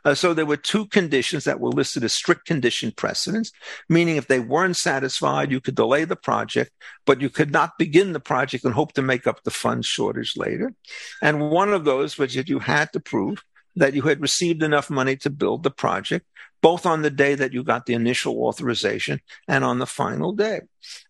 Uh, 0.04 0.14
so 0.14 0.34
there 0.34 0.46
were 0.46 0.58
two 0.58 0.86
conditions 0.88 1.46
that 1.46 1.60
were 1.60 1.70
listed 1.70 2.04
as 2.04 2.14
strict 2.14 2.46
condition 2.46 2.92
precedents, 2.92 3.52
meaning 3.88 4.18
if 4.18 4.28
they 4.28 4.40
weren't 4.40 4.78
satisfied, 4.78 5.52
you 5.52 5.62
could 5.62 5.76
delay 5.76 6.04
the 6.04 6.16
project, 6.16 6.72
but 7.06 7.22
you 7.22 7.30
could 7.30 7.52
not 7.52 7.78
begin 7.78 8.14
the 8.14 8.20
project 8.20 8.66
and 8.66 8.74
hope 8.74 8.94
to 8.94 9.02
make 9.02 9.28
up 9.28 9.44
the 9.44 9.52
funds 9.52 9.88
shortage 9.88 10.36
later. 10.36 10.74
And 11.22 11.50
one 11.52 11.72
of 11.74 11.86
those 11.86 12.18
was 12.18 12.34
that 12.34 12.50
you 12.50 12.60
had 12.60 12.92
to 12.94 13.00
prove 13.00 13.44
that 13.76 13.94
you 13.94 14.02
had 14.02 14.22
received 14.22 14.62
enough 14.62 14.90
money 14.90 15.16
to 15.16 15.30
build 15.30 15.64
the 15.64 15.72
project 15.72 16.26
both 16.62 16.86
on 16.86 17.02
the 17.02 17.10
day 17.10 17.36
that 17.36 17.54
you 17.54 17.64
got 17.64 17.86
the 17.86 17.94
initial 17.94 18.44
authorization 18.44 19.22
and 19.48 19.64
on 19.64 19.80
the 19.80 19.86
final 19.86 20.34
day. 20.34 20.62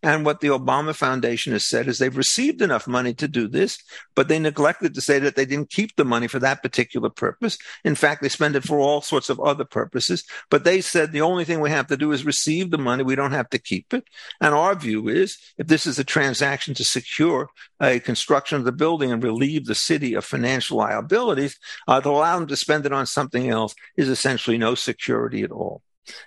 And 0.02 0.24
what 0.24 0.40
the 0.40 0.48
Obama 0.48 0.94
Foundation 0.94 1.52
has 1.52 1.64
said 1.64 1.88
is 1.88 1.98
they've 1.98 2.16
received 2.16 2.60
enough 2.62 2.86
money 2.86 3.14
to 3.14 3.28
do 3.28 3.48
this, 3.48 3.78
but 4.14 4.28
they 4.28 4.38
neglected 4.38 4.94
to 4.94 5.00
say 5.00 5.18
that 5.20 5.36
they 5.36 5.44
didn't 5.44 5.70
keep 5.70 5.96
the 5.96 6.04
money 6.04 6.26
for 6.26 6.38
that 6.40 6.62
particular 6.62 7.08
purpose. 7.08 7.58
In 7.84 7.94
fact, 7.94 8.22
they 8.22 8.28
spend 8.28 8.56
it 8.56 8.64
for 8.64 8.78
all 8.78 9.00
sorts 9.00 9.30
of 9.30 9.40
other 9.40 9.64
purposes. 9.64 10.24
But 10.50 10.64
they 10.64 10.80
said 10.80 11.12
the 11.12 11.20
only 11.20 11.44
thing 11.44 11.60
we 11.60 11.70
have 11.70 11.86
to 11.88 11.96
do 11.96 12.12
is 12.12 12.24
receive 12.24 12.70
the 12.70 12.78
money. 12.78 13.02
We 13.02 13.14
don't 13.14 13.32
have 13.32 13.50
to 13.50 13.58
keep 13.58 13.94
it. 13.94 14.04
And 14.40 14.54
our 14.54 14.74
view 14.74 15.08
is 15.08 15.38
if 15.58 15.66
this 15.66 15.86
is 15.86 15.98
a 15.98 16.04
transaction 16.04 16.74
to 16.74 16.84
secure 16.84 17.48
a 17.80 18.00
construction 18.00 18.58
of 18.58 18.64
the 18.64 18.72
building 18.72 19.12
and 19.12 19.22
relieve 19.22 19.66
the 19.66 19.74
city 19.74 20.14
of 20.14 20.24
financial 20.24 20.78
liabilities, 20.78 21.58
uh, 21.88 22.00
to 22.00 22.08
allow 22.08 22.38
them 22.38 22.48
to 22.48 22.56
spend 22.56 22.86
it 22.86 22.92
on 22.92 23.06
something 23.06 23.48
else 23.48 23.74
is 23.96 24.08
essentially 24.08 24.58
no 24.58 24.74
security 24.74 25.39
at 25.42 25.52
all. 25.52 25.82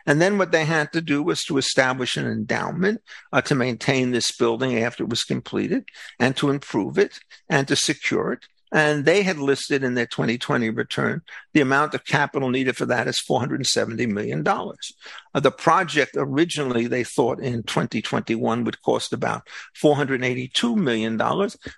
And 0.06 0.22
then 0.22 0.38
what 0.38 0.52
they 0.52 0.66
had 0.66 0.94
to 0.94 1.02
do 1.02 1.24
was 1.24 1.44
to 1.46 1.58
establish 1.58 2.18
an 2.18 2.26
endowment 2.26 3.02
uh, 3.32 3.42
to 3.42 3.56
maintain 3.56 4.12
this 4.12 4.32
building 4.32 4.78
after 4.78 5.04
it 5.04 5.10
was 5.10 5.24
completed 5.24 5.86
and 6.20 6.36
to 6.38 6.50
improve 6.50 6.98
it 6.98 7.20
and 7.50 7.68
to 7.68 7.76
secure 7.76 8.34
it. 8.34 8.46
And 8.72 9.06
they 9.06 9.22
had 9.22 9.38
listed 9.38 9.84
in 9.84 9.94
their 9.94 10.08
2020 10.08 10.72
return 10.72 11.22
the 11.54 11.62
amount 11.62 11.94
of 11.94 12.06
capital 12.06 12.50
needed 12.50 12.76
for 12.76 12.88
that 12.88 13.08
is 13.08 13.22
$470 13.22 14.10
million. 14.10 14.44
Uh, 14.48 15.40
the 15.40 15.52
project 15.52 16.14
originally 16.18 16.88
they 16.88 17.04
thought 17.04 17.40
in 17.40 17.62
2021 17.62 18.64
would 18.64 18.82
cost 18.82 19.14
about 19.14 19.48
$482 19.80 20.76
million, 20.76 21.18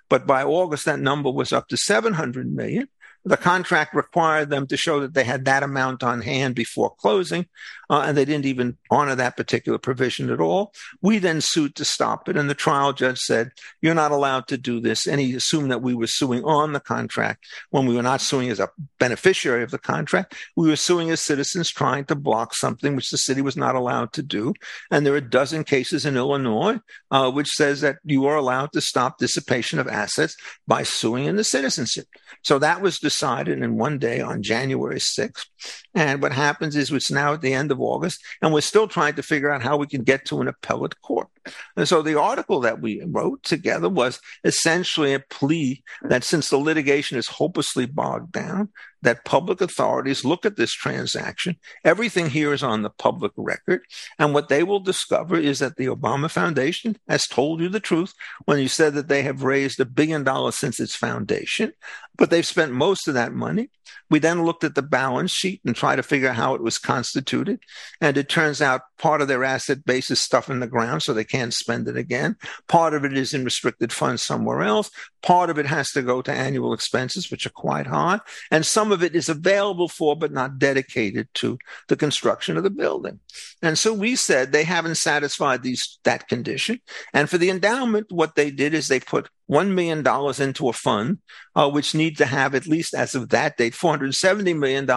but 0.08 0.26
by 0.26 0.42
August 0.42 0.86
that 0.86 0.98
number 0.98 1.30
was 1.30 1.52
up 1.52 1.68
to 1.68 1.76
$700 1.76 2.50
million 2.50 2.88
The 3.26 3.36
contract 3.36 3.92
required 3.92 4.50
them 4.50 4.68
to 4.68 4.76
show 4.76 5.00
that 5.00 5.14
they 5.14 5.24
had 5.24 5.46
that 5.46 5.64
amount 5.64 6.04
on 6.04 6.22
hand 6.22 6.54
before 6.54 6.94
closing, 6.94 7.46
uh, 7.90 8.04
and 8.06 8.16
they 8.16 8.24
didn't 8.24 8.46
even 8.46 8.76
honor 8.88 9.16
that 9.16 9.36
particular 9.36 9.78
provision 9.78 10.30
at 10.30 10.40
all. 10.40 10.72
We 11.02 11.18
then 11.18 11.40
sued 11.40 11.74
to 11.74 11.84
stop 11.84 12.28
it, 12.28 12.36
and 12.36 12.48
the 12.48 12.54
trial 12.54 12.92
judge 12.92 13.18
said, 13.18 13.50
You're 13.82 13.94
not 13.94 14.12
allowed 14.12 14.46
to 14.48 14.56
do 14.56 14.80
this. 14.80 15.08
And 15.08 15.20
he 15.20 15.34
assumed 15.34 15.72
that 15.72 15.82
we 15.82 15.92
were 15.92 16.06
suing 16.06 16.44
on 16.44 16.72
the 16.72 16.78
contract 16.78 17.44
when 17.70 17.86
we 17.86 17.96
were 17.96 18.02
not 18.02 18.20
suing 18.20 18.48
as 18.48 18.60
a 18.60 18.70
beneficiary 19.00 19.64
of 19.64 19.72
the 19.72 19.78
contract. 19.78 20.36
We 20.54 20.68
were 20.68 20.76
suing 20.76 21.10
as 21.10 21.20
citizens 21.20 21.68
trying 21.68 22.04
to 22.04 22.14
block 22.14 22.54
something 22.54 22.94
which 22.94 23.10
the 23.10 23.18
city 23.18 23.42
was 23.42 23.56
not 23.56 23.74
allowed 23.74 24.12
to 24.12 24.22
do. 24.22 24.54
And 24.92 25.04
there 25.04 25.14
are 25.14 25.18
a 25.18 25.20
dozen 25.20 25.64
cases 25.64 26.06
in 26.06 26.16
Illinois 26.16 26.78
uh, 27.10 27.30
which 27.32 27.50
says 27.50 27.80
that 27.80 27.96
you 28.04 28.26
are 28.26 28.36
allowed 28.36 28.72
to 28.72 28.80
stop 28.80 29.18
dissipation 29.18 29.80
of 29.80 29.88
assets 29.88 30.36
by 30.68 30.84
suing 30.84 31.24
in 31.24 31.34
the 31.34 31.44
citizenship. 31.44 32.06
So 32.42 32.60
that 32.60 32.80
was 32.80 33.00
decided 33.16 33.62
in 33.62 33.78
one 33.78 33.98
day 33.98 34.20
on 34.20 34.42
January 34.42 34.98
6th. 34.98 35.46
And 35.94 36.20
what 36.20 36.32
happens 36.32 36.76
is 36.76 36.92
it's 36.92 37.10
now 37.10 37.32
at 37.32 37.40
the 37.40 37.54
end 37.54 37.70
of 37.70 37.80
August, 37.80 38.22
and 38.42 38.52
we're 38.52 38.60
still 38.60 38.86
trying 38.86 39.14
to 39.14 39.22
figure 39.22 39.50
out 39.50 39.62
how 39.62 39.78
we 39.78 39.86
can 39.86 40.02
get 40.02 40.26
to 40.26 40.42
an 40.42 40.48
appellate 40.48 41.00
court. 41.00 41.28
And 41.76 41.88
so 41.88 42.02
the 42.02 42.20
article 42.20 42.60
that 42.60 42.82
we 42.82 43.02
wrote 43.06 43.42
together 43.42 43.88
was 43.88 44.20
essentially 44.44 45.14
a 45.14 45.20
plea 45.20 45.82
that 46.02 46.24
since 46.24 46.50
the 46.50 46.58
litigation 46.58 47.16
is 47.16 47.28
hopelessly 47.28 47.86
bogged 47.86 48.32
down, 48.32 48.68
that 49.02 49.24
public 49.24 49.60
authorities 49.60 50.24
look 50.24 50.44
at 50.44 50.56
this 50.56 50.72
transaction. 50.72 51.56
Everything 51.84 52.30
here 52.30 52.52
is 52.52 52.62
on 52.62 52.82
the 52.82 52.90
public 52.90 53.32
record. 53.36 53.82
And 54.18 54.34
what 54.34 54.48
they 54.48 54.62
will 54.62 54.80
discover 54.80 55.36
is 55.36 55.58
that 55.58 55.76
the 55.76 55.86
Obama 55.86 56.30
Foundation 56.30 56.96
has 57.08 57.26
told 57.26 57.60
you 57.60 57.68
the 57.68 57.80
truth 57.80 58.14
when 58.44 58.58
you 58.58 58.68
said 58.68 58.94
that 58.94 59.08
they 59.08 59.22
have 59.22 59.42
raised 59.42 59.80
a 59.80 59.84
billion 59.84 60.24
dollars 60.24 60.56
since 60.56 60.80
its 60.80 60.96
foundation, 60.96 61.72
but 62.16 62.30
they've 62.30 62.46
spent 62.46 62.72
most 62.72 63.08
of 63.08 63.14
that 63.14 63.32
money. 63.32 63.70
We 64.08 64.18
then 64.18 64.44
looked 64.44 64.64
at 64.64 64.74
the 64.74 64.82
balance 64.82 65.32
sheet 65.32 65.60
and 65.64 65.74
tried 65.74 65.96
to 65.96 66.02
figure 66.02 66.28
out 66.28 66.36
how 66.36 66.54
it 66.54 66.62
was 66.62 66.78
constituted. 66.78 67.60
And 68.00 68.16
it 68.16 68.28
turns 68.28 68.62
out 68.62 68.82
part 68.98 69.20
of 69.20 69.28
their 69.28 69.44
asset 69.44 69.84
base 69.84 70.10
is 70.10 70.20
stuff 70.20 70.48
in 70.48 70.60
the 70.60 70.66
ground, 70.66 71.02
so 71.02 71.12
they 71.12 71.24
can't 71.24 71.52
spend 71.52 71.88
it 71.88 71.96
again. 71.96 72.36
Part 72.68 72.94
of 72.94 73.04
it 73.04 73.16
is 73.16 73.34
in 73.34 73.44
restricted 73.44 73.92
funds 73.92 74.22
somewhere 74.22 74.62
else. 74.62 74.90
Part 75.22 75.50
of 75.50 75.58
it 75.58 75.66
has 75.66 75.90
to 75.92 76.02
go 76.02 76.22
to 76.22 76.32
annual 76.32 76.72
expenses, 76.72 77.30
which 77.30 77.46
are 77.46 77.50
quite 77.50 77.86
high. 77.86 78.20
And 78.50 78.64
some 78.64 78.85
of 78.92 79.02
it 79.02 79.14
is 79.14 79.28
available 79.28 79.88
for, 79.88 80.16
but 80.16 80.32
not 80.32 80.58
dedicated 80.58 81.28
to 81.34 81.58
the 81.88 81.96
construction 81.96 82.56
of 82.56 82.62
the 82.62 82.70
building. 82.70 83.20
And 83.62 83.78
so 83.78 83.92
we 83.92 84.16
said 84.16 84.52
they 84.52 84.64
haven't 84.64 84.96
satisfied 84.96 85.62
these, 85.62 85.98
that 86.04 86.28
condition. 86.28 86.80
And 87.12 87.28
for 87.28 87.38
the 87.38 87.50
endowment, 87.50 88.06
what 88.10 88.34
they 88.34 88.50
did 88.50 88.74
is 88.74 88.88
they 88.88 89.00
put 89.00 89.28
$1 89.50 89.70
million 89.70 89.98
into 90.42 90.68
a 90.68 90.72
fund, 90.72 91.18
uh, 91.54 91.70
which 91.70 91.94
need 91.94 92.16
to 92.18 92.26
have 92.26 92.54
at 92.54 92.66
least 92.66 92.94
as 92.94 93.14
of 93.14 93.28
that 93.30 93.56
date, 93.56 93.74
$470 93.74 94.58
million. 94.58 94.88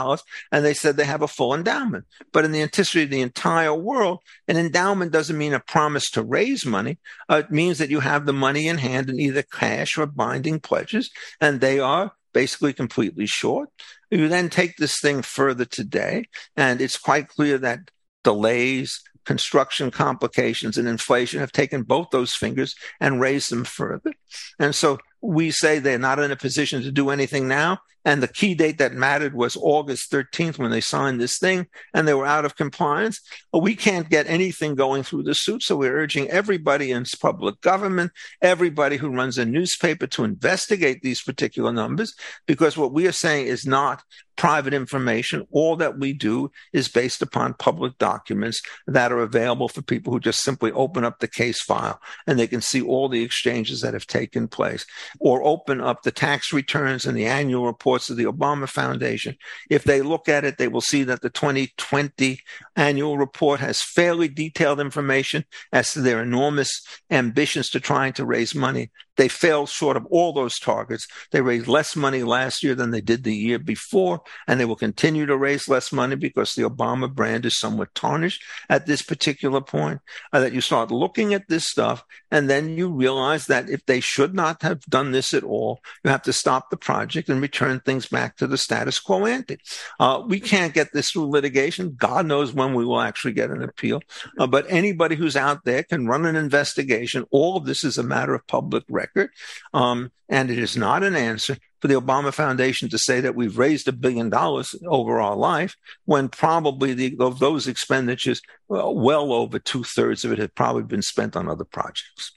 And 0.51 0.65
they 0.65 0.73
said 0.73 0.97
they 0.97 1.05
have 1.05 1.21
a 1.21 1.27
full 1.27 1.53
endowment. 1.53 2.05
But 2.31 2.45
in 2.45 2.51
the 2.51 2.69
history 2.73 3.03
of 3.03 3.09
the 3.09 3.21
entire 3.21 3.73
world, 3.73 4.19
an 4.47 4.57
endowment 4.57 5.11
doesn't 5.11 5.37
mean 5.37 5.53
a 5.53 5.59
promise 5.59 6.09
to 6.11 6.23
raise 6.23 6.65
money. 6.65 6.97
Uh, 7.29 7.37
it 7.37 7.51
means 7.51 7.77
that 7.77 7.89
you 7.89 7.99
have 7.99 8.25
the 8.25 8.33
money 8.33 8.67
in 8.67 8.77
hand 8.77 9.09
in 9.09 9.19
either 9.19 9.43
cash 9.43 9.97
or 9.97 10.05
binding 10.05 10.59
pledges, 10.59 11.11
and 11.39 11.61
they 11.61 11.79
are 11.79 12.13
basically 12.33 12.73
completely 12.73 13.25
short. 13.25 13.69
You 14.09 14.27
then 14.27 14.49
take 14.49 14.77
this 14.77 14.99
thing 14.99 15.21
further 15.21 15.65
today, 15.65 16.25
and 16.55 16.81
it's 16.81 16.97
quite 16.97 17.27
clear 17.27 17.57
that 17.59 17.91
delays, 18.23 19.01
construction 19.25 19.91
complications 19.91 20.77
and 20.77 20.87
inflation 20.87 21.39
have 21.39 21.51
taken 21.51 21.83
both 21.83 22.09
those 22.11 22.33
fingers 22.33 22.75
and 22.99 23.21
raised 23.21 23.51
them 23.51 23.63
further. 23.63 24.13
And 24.57 24.73
so 24.73 24.97
we 25.21 25.51
say 25.51 25.79
they're 25.79 25.99
not 25.99 26.19
in 26.19 26.31
a 26.31 26.35
position 26.35 26.81
to 26.83 26.91
do 26.91 27.09
anything 27.09 27.47
now. 27.47 27.79
And 28.05 28.23
the 28.23 28.29
key 28.29 28.55
date 28.55 28.77
that 28.77 28.93
mattered 28.93 29.33
was 29.33 29.57
August 29.57 30.11
13th 30.11 30.57
when 30.57 30.71
they 30.71 30.79
signed 30.79 31.19
this 31.19 31.37
thing 31.37 31.67
and 31.93 32.07
they 32.07 32.13
were 32.13 32.25
out 32.25 32.45
of 32.45 32.55
compliance. 32.55 33.19
We 33.53 33.75
can't 33.75 34.09
get 34.09 34.27
anything 34.27 34.75
going 34.75 35.03
through 35.03 35.23
the 35.23 35.35
suit. 35.35 35.63
So 35.63 35.75
we're 35.75 35.97
urging 35.97 36.29
everybody 36.29 36.91
in 36.91 37.03
public 37.21 37.59
government, 37.59 38.11
everybody 38.41 38.95
who 38.95 39.09
runs 39.09 39.37
a 39.37 39.45
newspaper 39.45 40.07
to 40.07 40.23
investigate 40.23 41.01
these 41.01 41.21
particular 41.21 41.73
numbers, 41.73 42.15
because 42.47 42.77
what 42.77 42.93
we 42.93 43.05
are 43.05 43.11
saying 43.11 43.47
is 43.47 43.65
not 43.65 44.01
private 44.39 44.73
information. 44.73 45.45
All 45.51 45.75
that 45.75 45.99
we 45.99 46.13
do 46.13 46.49
is 46.71 46.87
based 46.87 47.21
upon 47.21 47.55
public 47.55 47.97
documents 47.97 48.61
that 48.87 49.11
are 49.11 49.19
available 49.19 49.67
for 49.67 49.81
people 49.81 50.13
who 50.13 50.19
just 50.21 50.43
simply 50.43 50.71
open 50.71 51.03
up 51.03 51.19
the 51.19 51.27
case 51.27 51.61
file 51.61 51.99
and 52.25 52.39
they 52.39 52.47
can 52.47 52.61
see 52.61 52.81
all 52.81 53.09
the 53.09 53.21
exchanges 53.21 53.81
that 53.81 53.93
have 53.93 54.07
taken 54.07 54.47
place 54.47 54.85
or 55.19 55.43
open 55.43 55.81
up 55.81 56.03
the 56.03 56.11
tax 56.11 56.53
returns 56.53 57.05
and 57.05 57.17
the 57.17 57.25
annual 57.25 57.65
reports 57.65 58.09
of 58.09 58.17
the 58.17 58.25
Obama 58.25 58.67
Foundation. 58.67 59.35
If 59.69 59.83
they 59.83 60.01
look 60.01 60.29
at 60.29 60.45
it, 60.45 60.57
they 60.57 60.67
will 60.67 60.81
see 60.81 61.03
that 61.03 61.21
the 61.21 61.29
2020 61.29 62.39
annual 62.75 63.17
report 63.17 63.59
has 63.59 63.81
fairly 63.81 64.27
detailed 64.27 64.79
information 64.79 65.45
as 65.71 65.93
to 65.93 66.01
their 66.01 66.21
enormous 66.21 66.81
ambitions 67.09 67.69
to 67.69 67.79
trying 67.79 68.13
to 68.13 68.25
raise 68.25 68.55
money 68.55 68.91
they 69.19 69.27
fell 69.27 69.67
short 69.67 69.97
of 69.97 70.05
all 70.05 70.31
those 70.31 70.57
targets. 70.57 71.05
They 71.31 71.41
raised 71.41 71.67
less 71.67 71.93
money 71.93 72.23
last 72.23 72.63
year 72.63 72.73
than 72.73 72.91
they 72.91 73.01
did 73.01 73.25
the 73.25 73.35
year 73.35 73.59
before, 73.59 74.21
and 74.47 74.57
they 74.57 74.63
will 74.63 74.77
continue 74.77 75.25
to 75.25 75.35
raise 75.35 75.67
less 75.67 75.91
money 75.91 76.15
because 76.15 76.55
the 76.55 76.61
Obama 76.61 77.13
brand 77.13 77.45
is 77.45 77.57
somewhat 77.57 77.93
tarnished 77.93 78.41
at 78.69 78.85
this 78.85 79.01
particular 79.01 79.59
point. 79.59 79.99
Uh, 80.31 80.39
that 80.39 80.53
you 80.53 80.61
start 80.61 80.89
looking 80.89 81.33
at 81.33 81.49
this 81.49 81.65
stuff, 81.65 82.05
and 82.31 82.49
then 82.49 82.77
you 82.77 82.89
realize 82.89 83.47
that 83.47 83.69
if 83.69 83.85
they 83.87 83.99
should 83.99 84.33
not 84.33 84.61
have 84.61 84.85
done 84.85 85.11
this 85.11 85.33
at 85.33 85.43
all, 85.43 85.81
you 86.05 86.11
have 86.11 86.21
to 86.21 86.31
stop 86.31 86.69
the 86.69 86.77
project 86.77 87.27
and 87.27 87.41
return 87.41 87.81
things 87.81 88.07
back 88.07 88.37
to 88.37 88.47
the 88.47 88.57
status 88.57 88.99
quo 88.99 89.25
ante. 89.25 89.57
Uh, 89.99 90.23
we 90.25 90.39
can't 90.39 90.73
get 90.73 90.93
this 90.93 91.11
through 91.11 91.29
litigation. 91.29 91.93
God 91.97 92.25
knows 92.25 92.53
when 92.53 92.73
we 92.73 92.85
will 92.85 93.01
actually 93.01 93.33
get 93.33 93.49
an 93.49 93.63
appeal. 93.63 93.99
Uh, 94.37 94.47
but 94.47 94.65
anybody 94.69 95.17
who's 95.17 95.35
out 95.35 95.65
there 95.65 95.83
can 95.83 96.07
run 96.07 96.25
an 96.25 96.37
investigation. 96.37 97.25
All 97.31 97.57
of 97.57 97.65
this 97.65 97.83
is 97.83 97.97
a 97.97 98.03
matter 98.03 98.33
of 98.33 98.47
public 98.47 98.85
record 98.87 99.08
record. 99.15 99.31
Um, 99.73 100.11
and 100.27 100.49
it 100.49 100.59
is 100.59 100.77
not 100.77 101.03
an 101.03 101.15
answer 101.15 101.57
for 101.81 101.87
the 101.87 101.99
Obama 101.99 102.33
Foundation 102.33 102.89
to 102.89 102.97
say 102.97 103.21
that 103.21 103.35
we've 103.35 103.57
raised 103.57 103.87
a 103.87 103.91
billion 103.91 104.29
dollars 104.29 104.75
over 104.85 105.19
our 105.19 105.35
life 105.35 105.75
when 106.05 106.29
probably 106.29 106.93
the, 106.93 107.15
of 107.19 107.39
those 107.39 107.67
expenditures, 107.67 108.41
well, 108.67 108.93
well 108.93 109.31
over 109.31 109.59
two 109.59 109.83
thirds 109.83 110.25
of 110.25 110.31
it 110.31 110.39
had 110.39 110.55
probably 110.55 110.83
been 110.83 111.01
spent 111.01 111.35
on 111.35 111.47
other 111.47 111.65
projects. 111.65 112.33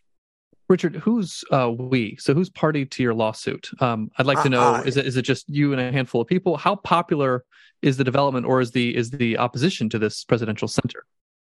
Richard, 0.69 0.97
who's 0.97 1.45
uh, 1.51 1.71
we? 1.71 2.17
So 2.19 2.33
who's 2.33 2.49
party 2.49 2.87
to 2.87 3.03
your 3.03 3.13
lawsuit? 3.13 3.69
Um, 3.81 4.11
I'd 4.17 4.25
like 4.25 4.43
to 4.43 4.49
know: 4.49 4.77
uh, 4.77 4.83
is 4.87 4.97
it 4.97 5.05
is 5.05 5.19
it 5.19 5.23
just 5.23 5.47
you 5.51 5.73
and 5.73 5.81
a 5.81 5.93
handful 5.93 6.23
of 6.23 6.29
people? 6.29 6.57
How 6.57 6.77
popular 6.77 7.45
is 7.83 7.99
the 7.99 8.05
development, 8.05 8.47
or 8.47 8.61
is 8.61 8.71
the 8.71 8.97
is 8.97 9.11
the 9.11 9.37
opposition 9.37 9.91
to 9.91 9.99
this 9.99 10.25
presidential 10.25 10.69
center? 10.69 11.05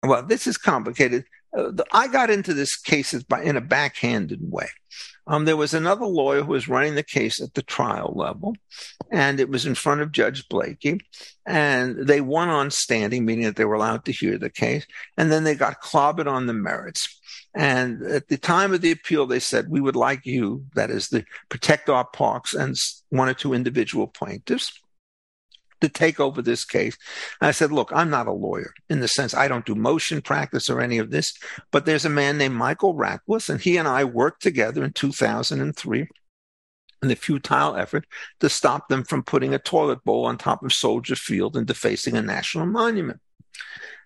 Well, 0.02 0.22
this 0.22 0.46
is 0.46 0.56
complicated. 0.56 1.26
I 1.92 2.08
got 2.08 2.30
into 2.30 2.54
this 2.54 2.76
case 2.76 3.12
in 3.12 3.56
a 3.56 3.60
backhanded 3.60 4.40
way. 4.40 4.68
Um, 5.26 5.44
there 5.44 5.56
was 5.56 5.74
another 5.74 6.06
lawyer 6.06 6.42
who 6.42 6.52
was 6.52 6.68
running 6.68 6.94
the 6.94 7.02
case 7.02 7.40
at 7.40 7.54
the 7.54 7.62
trial 7.62 8.12
level, 8.16 8.56
and 9.10 9.38
it 9.38 9.48
was 9.48 9.66
in 9.66 9.74
front 9.74 10.00
of 10.00 10.12
Judge 10.12 10.48
Blakey. 10.48 11.00
And 11.46 12.06
they 12.06 12.20
won 12.20 12.48
on 12.48 12.70
standing, 12.70 13.24
meaning 13.24 13.44
that 13.44 13.56
they 13.56 13.64
were 13.64 13.74
allowed 13.74 14.04
to 14.06 14.12
hear 14.12 14.38
the 14.38 14.50
case. 14.50 14.86
And 15.16 15.30
then 15.30 15.44
they 15.44 15.54
got 15.54 15.82
clobbered 15.82 16.26
on 16.26 16.46
the 16.46 16.52
merits. 16.52 17.20
And 17.54 18.02
at 18.02 18.28
the 18.28 18.38
time 18.38 18.72
of 18.72 18.80
the 18.80 18.92
appeal, 18.92 19.26
they 19.26 19.40
said, 19.40 19.68
We 19.68 19.80
would 19.80 19.96
like 19.96 20.26
you, 20.26 20.64
that 20.74 20.90
is, 20.90 21.08
the 21.08 21.24
protect 21.48 21.88
our 21.88 22.04
parks 22.04 22.54
and 22.54 22.76
one 23.08 23.28
or 23.28 23.34
two 23.34 23.54
individual 23.54 24.06
plaintiffs 24.06 24.72
to 25.80 25.88
take 25.88 26.20
over 26.20 26.42
this 26.42 26.64
case. 26.64 26.96
And 27.40 27.48
I 27.48 27.52
said, 27.52 27.72
look, 27.72 27.90
I'm 27.94 28.10
not 28.10 28.26
a 28.26 28.32
lawyer 28.32 28.72
in 28.88 29.00
the 29.00 29.08
sense 29.08 29.34
I 29.34 29.48
don't 29.48 29.66
do 29.66 29.74
motion 29.74 30.22
practice 30.22 30.68
or 30.68 30.80
any 30.80 30.98
of 30.98 31.10
this, 31.10 31.32
but 31.70 31.86
there's 31.86 32.04
a 32.04 32.10
man 32.10 32.38
named 32.38 32.54
Michael 32.54 32.94
Rachlis, 32.94 33.48
and 33.48 33.60
he 33.60 33.76
and 33.76 33.88
I 33.88 34.04
worked 34.04 34.42
together 34.42 34.84
in 34.84 34.92
2003 34.92 36.08
in 37.02 37.08
the 37.08 37.16
futile 37.16 37.76
effort 37.76 38.04
to 38.40 38.48
stop 38.48 38.88
them 38.88 39.04
from 39.04 39.22
putting 39.22 39.54
a 39.54 39.58
toilet 39.58 40.04
bowl 40.04 40.26
on 40.26 40.36
top 40.36 40.62
of 40.62 40.72
Soldier 40.72 41.16
Field 41.16 41.56
and 41.56 41.66
defacing 41.66 42.16
a 42.16 42.22
national 42.22 42.66
monument. 42.66 43.20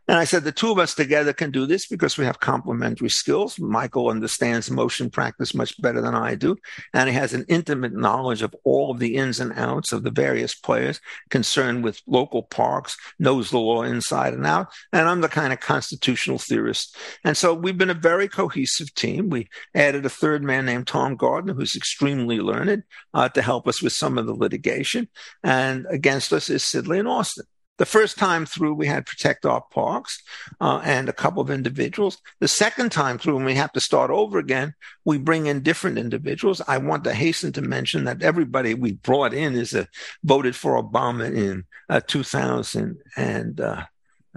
And 0.07 0.19
I 0.19 0.25
said, 0.25 0.45
the 0.45 0.53
two 0.53 0.71
of 0.71 0.79
us 0.79 0.95
together 0.95 1.33
can 1.33 1.51
do 1.51 1.65
this 1.65 1.87
because 1.87 2.19
we 2.19 2.27
have 2.27 2.41
complementary 2.41 3.09
skills. 3.09 3.59
Michael 3.59 4.11
understands 4.11 4.71
motion 4.71 5.09
practice 5.09 5.55
much 5.55 5.81
better 5.81 6.03
than 6.03 6.15
I 6.15 6.35
do. 6.35 6.57
And 6.93 7.09
he 7.09 7.15
has 7.15 7.33
an 7.33 7.47
intimate 7.49 7.95
knowledge 7.95 8.43
of 8.43 8.55
all 8.65 8.91
of 8.91 8.99
the 8.99 9.17
ins 9.17 9.41
and 9.41 9.53
outs 9.55 9.93
of 9.93 10.03
the 10.03 10.11
various 10.11 10.55
players 10.55 11.01
concerned 11.31 11.85
with 11.85 12.03
local 12.07 12.43
parks, 12.43 12.99
knows 13.19 13.51
the 13.51 13.59
law 13.59 13.83
inside 13.83 14.35
and 14.35 14.47
out. 14.47 14.69
And 14.93 15.09
I'm 15.09 15.23
the 15.23 15.29
kind 15.29 15.55
of 15.55 15.61
constitutional 15.61 16.39
theorist. 16.39 16.97
And 17.25 17.35
so 17.35 17.55
we've 17.55 17.79
been 17.79 17.89
a 17.89 17.95
very 17.95 18.29
cohesive 18.29 18.95
team. 18.95 19.31
We 19.31 19.49
added 19.75 20.05
a 20.05 20.11
third 20.11 20.43
man 20.43 20.67
named 20.67 20.87
Tom 20.87 21.17
Gardner, 21.17 21.55
who's 21.55 21.77
extremely 21.77 22.41
learned, 22.41 22.83
uh, 23.15 23.31
to 23.31 23.41
help 23.41 23.67
us 23.67 23.81
with 23.81 23.95
some 23.95 24.19
of 24.19 24.27
the 24.27 24.35
litigation. 24.35 25.09
And 25.43 25.87
against 25.89 26.33
us 26.33 26.51
is 26.51 26.63
Sidley 26.63 26.99
and 26.99 27.09
Austin. 27.09 27.47
The 27.77 27.87
first 27.87 28.17
time 28.19 28.47
through, 28.47 28.75
we 28.75 28.87
had 28.87 29.05
protect 29.05 29.45
our 29.45 29.61
parks 29.73 30.23
uh, 30.61 30.81
and 30.85 31.09
a 31.09 31.13
couple 31.13 31.43
of 31.43 31.51
individuals. 31.51 32.19
The 32.39 32.47
second 32.47 32.93
time 32.93 33.19
through, 33.19 33.35
when 33.35 33.45
we 33.45 33.55
have 33.55 33.73
to 33.73 33.81
start 33.81 34.13
over 34.13 34.39
again, 34.39 34.75
we 35.05 35.19
bring 35.19 35.47
in 35.47 35.63
different 35.63 35.99
individuals. 35.99 36.63
I 36.69 36.79
want 36.79 37.03
to 37.05 37.15
hasten 37.15 37.53
to 37.55 37.63
mention 37.63 38.05
that 38.05 38.23
everybody 38.23 38.75
we 38.75 38.93
brought 38.93 39.35
in 39.35 39.55
is 39.55 39.75
a, 39.75 39.89
voted 40.23 40.55
for 40.55 40.81
Obama 40.81 41.35
in 41.35 41.65
uh, 41.89 42.01
2000 42.07 42.97
and. 43.17 43.61
Uh, 43.61 43.85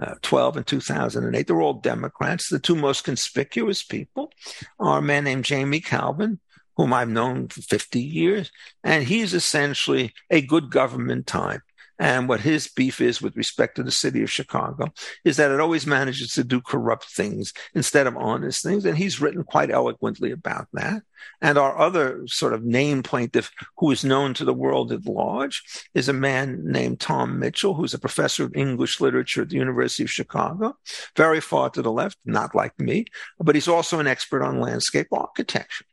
uh, 0.00 0.14
12 0.22 0.58
and 0.58 0.66
2008. 0.68 1.44
They're 1.44 1.60
all 1.60 1.74
Democrats. 1.74 2.48
The 2.48 2.60
two 2.60 2.76
most 2.76 3.02
conspicuous 3.02 3.82
people 3.82 4.32
are 4.78 4.98
a 4.98 5.02
man 5.02 5.24
named 5.24 5.44
Jamie 5.44 5.80
Kalven, 5.80 6.38
whom 6.76 6.94
I've 6.94 7.08
known 7.08 7.48
for 7.48 7.62
50 7.62 8.00
years, 8.00 8.52
and 8.84 9.02
he's 9.02 9.34
essentially 9.34 10.14
a 10.30 10.40
good 10.40 10.70
government 10.70 11.26
type. 11.26 11.62
And 11.98 12.28
what 12.28 12.40
his 12.40 12.68
beef 12.68 13.00
is 13.00 13.20
with 13.20 13.36
respect 13.36 13.76
to 13.76 13.82
the 13.82 13.90
city 13.90 14.22
of 14.22 14.30
Chicago 14.30 14.92
is 15.24 15.36
that 15.36 15.50
it 15.50 15.60
always 15.60 15.86
manages 15.86 16.32
to 16.32 16.44
do 16.44 16.60
corrupt 16.60 17.06
things 17.06 17.52
instead 17.74 18.06
of 18.06 18.16
honest 18.16 18.62
things. 18.62 18.84
And 18.84 18.96
he's 18.96 19.20
written 19.20 19.42
quite 19.42 19.70
eloquently 19.70 20.30
about 20.30 20.68
that. 20.74 21.02
And 21.40 21.58
our 21.58 21.76
other 21.76 22.26
sort 22.26 22.52
of 22.52 22.64
name 22.64 23.02
plaintiff 23.02 23.50
who 23.78 23.90
is 23.90 24.04
known 24.04 24.34
to 24.34 24.44
the 24.44 24.54
world 24.54 24.92
at 24.92 25.06
large 25.06 25.62
is 25.94 26.08
a 26.08 26.12
man 26.12 26.60
named 26.64 27.00
Tom 27.00 27.38
Mitchell, 27.40 27.74
who's 27.74 27.94
a 27.94 27.98
professor 27.98 28.44
of 28.44 28.54
English 28.54 29.00
literature 29.00 29.42
at 29.42 29.48
the 29.48 29.56
University 29.56 30.04
of 30.04 30.10
Chicago, 30.10 30.76
very 31.16 31.40
far 31.40 31.70
to 31.70 31.82
the 31.82 31.92
left, 31.92 32.18
not 32.24 32.54
like 32.54 32.78
me, 32.78 33.06
but 33.40 33.56
he's 33.56 33.68
also 33.68 33.98
an 33.98 34.06
expert 34.06 34.42
on 34.44 34.60
landscape 34.60 35.08
architecture. 35.12 35.84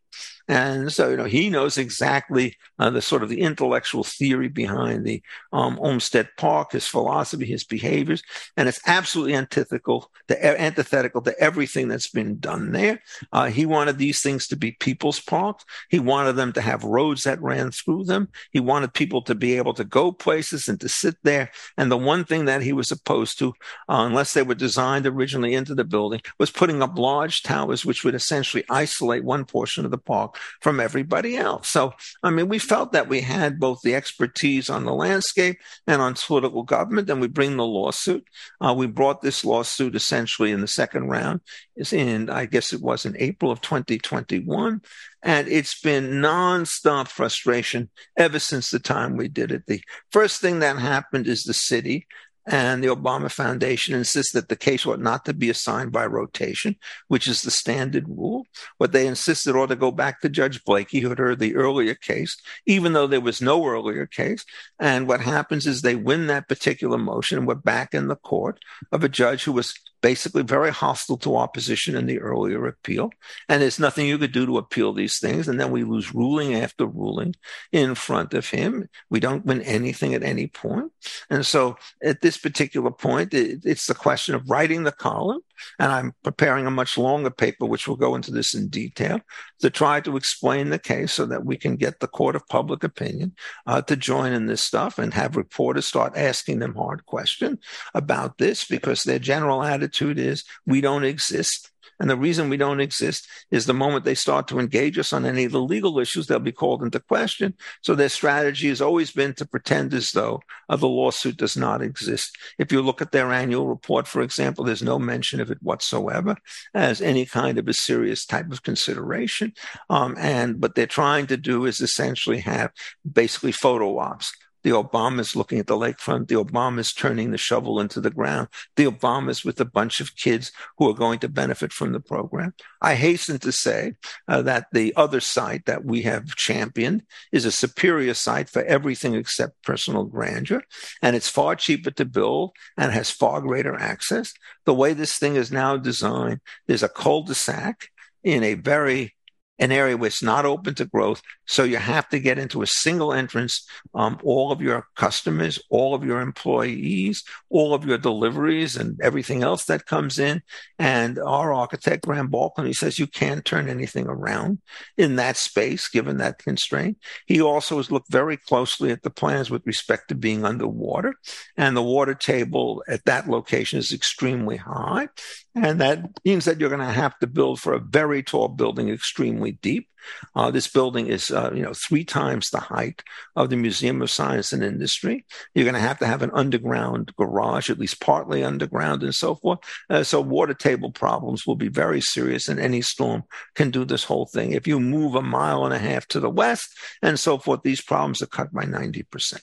And 0.48 0.94
so, 0.94 1.10
you 1.10 1.18
know, 1.18 1.24
he 1.26 1.50
knows 1.50 1.78
exactly 1.78 2.56
uh, 2.78 2.92
the 2.92 3.02
sort 3.02 3.24
of 3.24 3.30
the 3.30 3.42
intellectual 3.42 4.04
theory 4.04 4.48
behind 4.48 5.04
the 5.04 5.24
um, 5.52 5.80
Olmsted 5.80 6.30
Park, 6.38 6.74
his 6.74 6.88
philosophy, 6.88 7.46
his 7.46 7.64
behaviors, 7.64 8.22
and 8.56 8.70
it's 8.70 8.80
absolutely 8.86 9.34
antithetical 9.34 10.12
to, 10.28 10.62
antithetical 10.62 11.22
to 11.24 11.40
everything 11.40 11.88
that's 11.88 12.10
been 12.10 12.38
done 12.38 12.74
there. 12.74 13.02
Uh, 13.32 13.46
he 13.46 13.66
wanted 13.66 13.98
these 13.98 14.22
things 14.22 14.48
to 14.48 14.56
be 14.56 14.74
people's 14.74 15.20
parks. 15.20 15.66
He 15.90 16.00
wanted 16.00 16.34
them 16.34 16.54
to 16.54 16.62
have 16.62 16.84
roads 16.84 17.24
that 17.24 17.42
ran 17.42 17.72
through 17.72 18.04
them. 18.04 18.30
He 18.52 18.60
wanted 18.60 18.94
people 18.94 19.24
to 19.24 19.34
be 19.34 19.58
able 19.58 19.74
to 19.74 19.84
go 19.84 20.12
places 20.12 20.68
and 20.68 20.80
to 20.82 20.90
sit 20.90 21.16
there. 21.24 21.50
And 21.78 21.92
the 21.92 21.98
one 21.98 22.24
thing 22.24 22.46
that 22.46 22.62
he 22.62 22.74
was 22.74 22.92
opposed 22.92 23.40
to, 23.40 23.50
uh, 23.90 24.06
unless 24.06 24.34
they 24.34 24.44
were 24.44 24.56
designed 24.56 25.08
originally 25.08 25.56
into 25.56 25.74
the 25.74 25.84
building, 25.84 26.22
was 26.38 26.52
putting 26.52 26.84
up 26.84 27.00
large 27.00 27.42
towers, 27.42 27.84
which 27.84 28.04
would 28.04 28.14
essentially 28.16 28.64
isolate 28.70 29.24
one 29.24 29.46
portion 29.46 29.86
of 29.86 29.92
the 29.92 29.98
park 29.98 30.35
from 30.62 30.80
everybody 30.80 31.38
else. 31.38 31.70
So, 31.70 31.94
I 32.24 32.30
mean, 32.30 32.48
we 32.48 32.60
felt 32.60 32.92
that 32.94 33.10
we 33.10 33.22
had 33.22 33.60
both 33.60 33.82
the 33.82 33.96
expertise 33.96 34.70
on 34.70 34.86
the 34.86 34.94
landscape 34.94 35.60
and 35.88 36.02
on 36.02 36.16
political 36.16 36.64
government, 36.64 37.10
and 37.10 37.22
we 37.22 37.28
bring 37.28 37.58
the 37.58 37.66
lawsuit. 37.66 38.26
Uh, 38.60 38.74
we 38.76 38.88
brought 38.88 39.22
this 39.22 39.46
lawsuit 39.46 39.96
essentially 39.96 40.52
in 40.52 40.62
the 40.62 40.68
second 40.68 41.08
round, 41.08 41.42
is 41.76 41.94
in, 41.94 42.30
I 42.30 42.46
guess 42.46 42.74
it 42.74 42.82
was 42.82 43.06
in 43.06 43.16
April 43.18 43.52
of 43.52 43.62
2021. 43.62 44.82
And 45.24 45.48
it's 45.48 45.82
been 45.82 46.22
nonstop 46.22 47.08
frustration 47.08 47.90
ever 48.16 48.38
since 48.38 48.70
the 48.70 48.80
time 48.80 49.18
we 49.18 49.28
did 49.28 49.52
it. 49.52 49.64
The 49.66 49.82
first 50.12 50.40
thing 50.40 50.60
that 50.60 50.78
happened 50.78 51.28
is 51.28 51.44
the 51.44 51.54
city 51.54 52.08
and 52.48 52.84
the 52.84 52.88
Obama 52.88 53.32
Foundation 53.32 53.96
insists 53.96 54.34
that 54.34 54.50
the 54.50 54.56
case 54.56 54.86
ought 54.86 55.00
not 55.00 55.26
to 55.26 55.34
be 55.34 55.50
assigned 55.50 55.92
by 55.92 56.06
rotation, 56.06 56.76
which 57.08 57.28
is 57.28 57.42
the 57.42 57.52
standard 57.52 58.08
rule. 58.08 58.46
What 58.78 58.92
they 58.92 59.08
insist 59.08 59.48
it 59.48 59.56
ought 59.56 59.68
to 59.68 59.76
go 59.76 59.92
back 59.92 60.22
to 60.22 60.30
Judge 60.30 60.64
Blakey, 60.64 61.00
who 61.00 61.10
had 61.10 61.20
heard 61.20 61.40
the 61.40 61.56
earlier 61.56 61.96
case, 61.96 62.38
even 62.66 62.94
though 62.94 63.08
there 63.08 63.22
was 63.22 63.42
no 63.42 63.66
earlier 63.66 64.06
case. 64.06 64.46
And 64.80 65.08
what 65.08 65.22
happens 65.22 65.66
is 65.66 65.82
they 65.82 65.96
win 65.96 66.28
that 66.28 66.48
particular 66.48 66.98
motion, 66.98 67.40
and 67.40 67.48
we're 67.48 67.56
back 67.56 67.94
in 67.94 68.08
the 68.08 68.16
court 68.16 68.60
of 68.92 69.04
a 69.04 69.10
judge 69.10 69.44
who 69.44 69.52
was 69.52 69.74
basically 70.06 70.44
very 70.44 70.70
hostile 70.70 71.18
to 71.18 71.36
our 71.36 71.48
position 71.48 71.96
in 71.96 72.06
the 72.06 72.20
earlier 72.20 72.68
appeal. 72.68 73.10
And 73.50 73.60
there's 73.60 73.80
nothing 73.80 74.06
you 74.06 74.20
could 74.20 74.32
do 74.32 74.46
to 74.46 74.60
appeal 74.60 74.94
these 74.94 75.18
things. 75.18 75.48
And 75.48 75.60
then 75.60 75.72
we 75.72 75.84
lose 75.84 76.14
ruling 76.14 76.54
after 76.54 76.86
ruling 76.86 77.34
in 77.72 77.96
front 77.96 78.36
of 78.36 78.48
him. 78.48 78.88
We 79.10 79.20
don't 79.20 79.48
win 79.48 79.64
anything 79.64 80.14
at 80.14 80.22
any 80.22 80.46
point. 80.46 80.92
And 81.32 81.44
so 81.44 81.78
at 82.04 82.22
this 82.22 82.38
particular 82.38 82.92
point, 82.92 83.34
it, 83.34 83.62
it's 83.66 83.88
the 83.88 83.96
question 83.96 84.36
of 84.36 84.48
writing 84.48 84.84
the 84.84 84.92
column. 84.92 85.42
And 85.80 85.92
I'm 85.92 86.14
preparing 86.24 86.66
a 86.68 86.72
much 86.72 86.98
longer 86.98 87.30
paper, 87.30 87.66
which 87.66 87.88
will 87.88 87.96
go 87.96 88.16
into 88.16 88.32
this 88.32 88.54
in 88.54 88.68
detail, 88.68 89.22
to 89.60 89.70
try 89.70 90.02
to 90.02 90.18
explain 90.18 90.70
the 90.70 90.80
case 90.80 91.14
so 91.14 91.26
that 91.26 91.46
we 91.46 91.58
can 91.58 91.76
get 91.76 92.00
the 92.00 92.08
court 92.08 92.36
of 92.36 92.48
public 92.48 92.84
opinion 92.84 93.34
uh, 93.66 93.82
to 93.84 93.96
join 93.96 94.34
in 94.34 94.46
this 94.46 94.62
stuff 94.62 95.00
and 95.00 95.14
have 95.14 95.36
reporters 95.36 95.86
start 95.86 96.16
asking 96.16 96.60
them 96.60 96.76
hard 96.76 97.06
questions 97.06 97.60
about 97.94 98.38
this 98.38 98.66
because 98.66 99.04
their 99.04 99.20
general 99.20 99.64
attitude 99.64 99.86
attitude 99.86 100.18
is 100.18 100.44
we 100.66 100.82
don't 100.82 101.04
exist. 101.04 101.72
And 102.00 102.10
the 102.10 102.18
reason 102.18 102.50
we 102.50 102.58
don't 102.58 102.80
exist 102.80 103.28
is 103.52 103.66
the 103.66 103.74
moment 103.74 104.06
they 104.06 104.16
start 104.16 104.48
to 104.50 104.60
engage 104.60 104.98
us 104.98 105.14
on 105.14 105.26
any 105.26 105.46
of 105.46 105.52
the 105.52 105.62
legal 105.62 106.00
issues, 106.00 106.28
they'll 106.28 106.40
be 106.40 106.52
called 106.52 106.84
into 106.84 107.00
question. 107.00 107.54
So 107.82 107.96
their 107.96 108.10
strategy 108.10 108.70
has 108.70 108.82
always 108.82 109.12
been 109.12 109.34
to 109.36 109.46
pretend 109.46 109.94
as 109.94 110.12
though 110.12 110.42
uh, 110.70 110.76
the 110.76 110.88
lawsuit 110.88 111.38
does 111.38 111.56
not 111.56 111.82
exist. 111.82 112.38
If 112.58 112.72
you 112.72 112.82
look 112.82 113.02
at 113.02 113.12
their 113.12 113.32
annual 113.32 113.68
report, 113.68 114.08
for 114.08 114.22
example, 114.22 114.66
there's 114.66 114.84
no 114.84 115.00
mention 115.00 115.40
of 115.40 115.52
it 115.52 115.62
whatsoever 115.62 116.38
as 116.74 117.02
any 117.02 117.26
kind 117.26 117.58
of 117.58 117.68
a 117.68 117.74
serious 117.74 118.26
type 118.26 118.52
of 118.52 118.64
consideration. 118.64 119.54
Um, 119.90 120.16
and 120.18 120.62
what 120.62 120.76
they're 120.76 120.88
trying 120.88 121.28
to 121.28 121.38
do 121.38 121.66
is 121.66 121.80
essentially 121.80 122.40
have 122.40 122.72
basically 123.10 123.52
photo 123.52 123.98
ops 123.98 124.34
the 124.66 124.72
Obamas 124.72 125.36
looking 125.36 125.60
at 125.60 125.68
the 125.68 125.78
lakefront. 125.78 126.28
The 126.28 126.44
Obamas 126.44 126.98
turning 126.98 127.30
the 127.30 127.38
shovel 127.38 127.80
into 127.80 128.02
the 128.02 128.10
ground. 128.10 128.48
The 128.76 128.86
Obamas 128.86 129.46
with 129.46 129.62
a 129.62 129.66
bunch 129.66 130.00
of 130.00 130.16
kids 130.16 130.52
who 130.80 130.90
are 130.90 130.96
going 130.96 131.20
to 131.20 131.30
benefit 131.30 131.72
from 131.72 131.92
the 131.92 132.00
program. 132.00 132.56
I 132.82 132.96
hasten 132.96 133.38
to 133.38 133.52
say 133.52 133.94
uh, 134.28 134.42
that 134.42 134.66
the 134.72 134.92
other 134.96 135.20
site 135.20 135.68
that 135.68 135.86
we 135.86 136.02
have 136.02 136.36
championed 136.36 137.04
is 137.32 137.46
a 137.46 137.52
superior 137.52 138.16
site 138.16 138.50
for 138.50 138.64
everything 138.64 139.14
except 139.14 139.62
personal 139.62 140.06
grandeur. 140.06 140.64
And 141.00 141.16
it's 141.16 141.30
far 141.30 141.56
cheaper 141.56 141.92
to 141.92 142.04
build 142.04 142.56
and 142.76 142.92
has 142.92 143.12
far 143.12 143.42
greater 143.42 143.76
access. 143.76 144.34
The 144.66 144.74
way 144.74 144.94
this 144.94 145.20
thing 145.20 145.36
is 145.36 145.52
now 145.52 145.78
designed, 145.78 146.40
there's 146.66 146.82
a 146.82 146.90
cul-de-sac 146.90 147.90
in 148.24 148.44
a 148.44 148.56
very 148.56 149.14
an 149.60 149.72
area 149.72 149.96
where 149.96 150.08
it's 150.08 150.24
not 150.24 150.46
open 150.46 150.76
to 150.76 150.86
growth. 150.86 151.22
So 151.46 151.64
you 151.64 151.78
have 151.78 152.10
to 152.10 152.20
get 152.20 152.38
into 152.38 152.62
a 152.62 152.68
single 152.68 153.14
entrance. 153.14 153.66
Um, 153.94 154.20
all 154.24 154.52
of 154.52 154.62
your 154.62 154.88
customers, 154.96 155.60
all 155.70 155.96
of 155.96 156.04
your 156.04 156.20
employees, 156.20 157.24
all 157.50 157.74
of 157.74 157.86
your 157.86 157.98
deliveries 157.98 158.76
and 158.76 159.00
everything 159.02 159.44
else 159.44 159.66
that 159.66 159.86
comes 159.86 160.20
in. 160.20 160.42
And 160.78 161.20
our 161.20 161.54
architect, 161.54 162.06
Graham 162.06 162.30
Balkany, 162.30 162.68
he 162.68 162.74
says 162.74 163.00
you 163.00 163.08
can't 163.08 163.46
turn 163.46 163.70
anything 163.70 164.08
around 164.08 164.60
in 164.98 165.16
that 165.16 165.38
space, 165.38 165.88
given 165.88 166.18
that 166.18 166.40
constraint. 166.40 166.98
He 167.26 167.42
also 167.42 167.78
has 167.78 167.92
looked 167.92 168.12
very 168.12 168.38
closely 168.38 168.92
at 168.92 169.04
the 169.04 169.10
plans 169.10 169.50
with 169.50 169.66
respect 169.66 170.10
to 170.10 170.16
being 170.16 170.44
underwater. 170.44 171.16
And 171.56 171.78
the 171.78 171.84
water 171.84 172.16
table 172.16 172.84
at 172.88 173.06
that 173.06 173.30
location 173.30 173.80
is 173.80 173.94
extremely 173.94 174.58
high. 174.58 175.08
And 175.56 175.80
that 175.80 176.10
means 176.26 176.44
that 176.46 176.60
you're 176.60 176.70
going 176.70 176.86
to 176.86 176.86
have 176.86 177.18
to 177.20 177.28
build 177.28 177.62
for 177.62 177.74
a 177.74 177.80
very 177.80 178.22
tall 178.22 178.50
building 178.50 178.90
extremely 178.90 179.54
deep. 179.54 179.88
Uh, 180.36 180.52
this 180.52 180.68
building 180.68 181.08
is, 181.08 181.32
uh, 181.32 181.50
you 181.56 181.64
know, 181.64 181.74
three 181.74 182.04
times 182.04 182.50
the 182.50 182.60
height 182.60 183.02
of 183.38 183.50
the 183.50 183.56
Museum 183.56 184.02
of 184.02 184.12
Science 184.12 184.52
and 184.52 184.64
Industry. 184.64 185.26
You're 185.54 185.64
going 185.64 185.74
to 185.74 185.80
have 185.80 185.98
to 186.00 186.06
have 186.06 186.22
an 186.22 186.32
underground 186.34 187.16
garage, 187.16 187.70
at 187.70 187.80
least 187.80 188.02
partly 188.02 188.44
underground, 188.44 189.02
and 189.02 189.16
so 189.16 189.36
forth. 189.36 189.60
Uh, 189.90 190.04
so 190.04 190.20
water 190.20 190.54
table 190.54 190.92
problems 190.92 191.48
will 191.48 191.56
be 191.56 191.70
very 191.70 192.02
serious, 192.02 192.50
and 192.50 192.60
any 192.60 192.82
storm 192.82 193.24
can 193.56 193.72
do 193.72 193.86
this 193.86 194.04
whole 194.04 194.26
thing. 194.26 194.52
If 194.52 194.68
you 194.68 194.80
move 194.80 195.16
a 195.16 195.22
mile 195.22 195.66
and 195.66 195.74
a 195.74 195.80
half 195.80 196.06
to 196.10 196.20
the 196.20 196.30
west 196.30 196.68
and 197.02 197.20
so 197.20 197.38
forth, 197.38 197.62
these 197.64 197.82
problems 197.82 198.22
are 198.22 198.28
cut 198.28 198.54
by 198.54 198.66
ninety 198.66 199.04
percent 199.04 199.42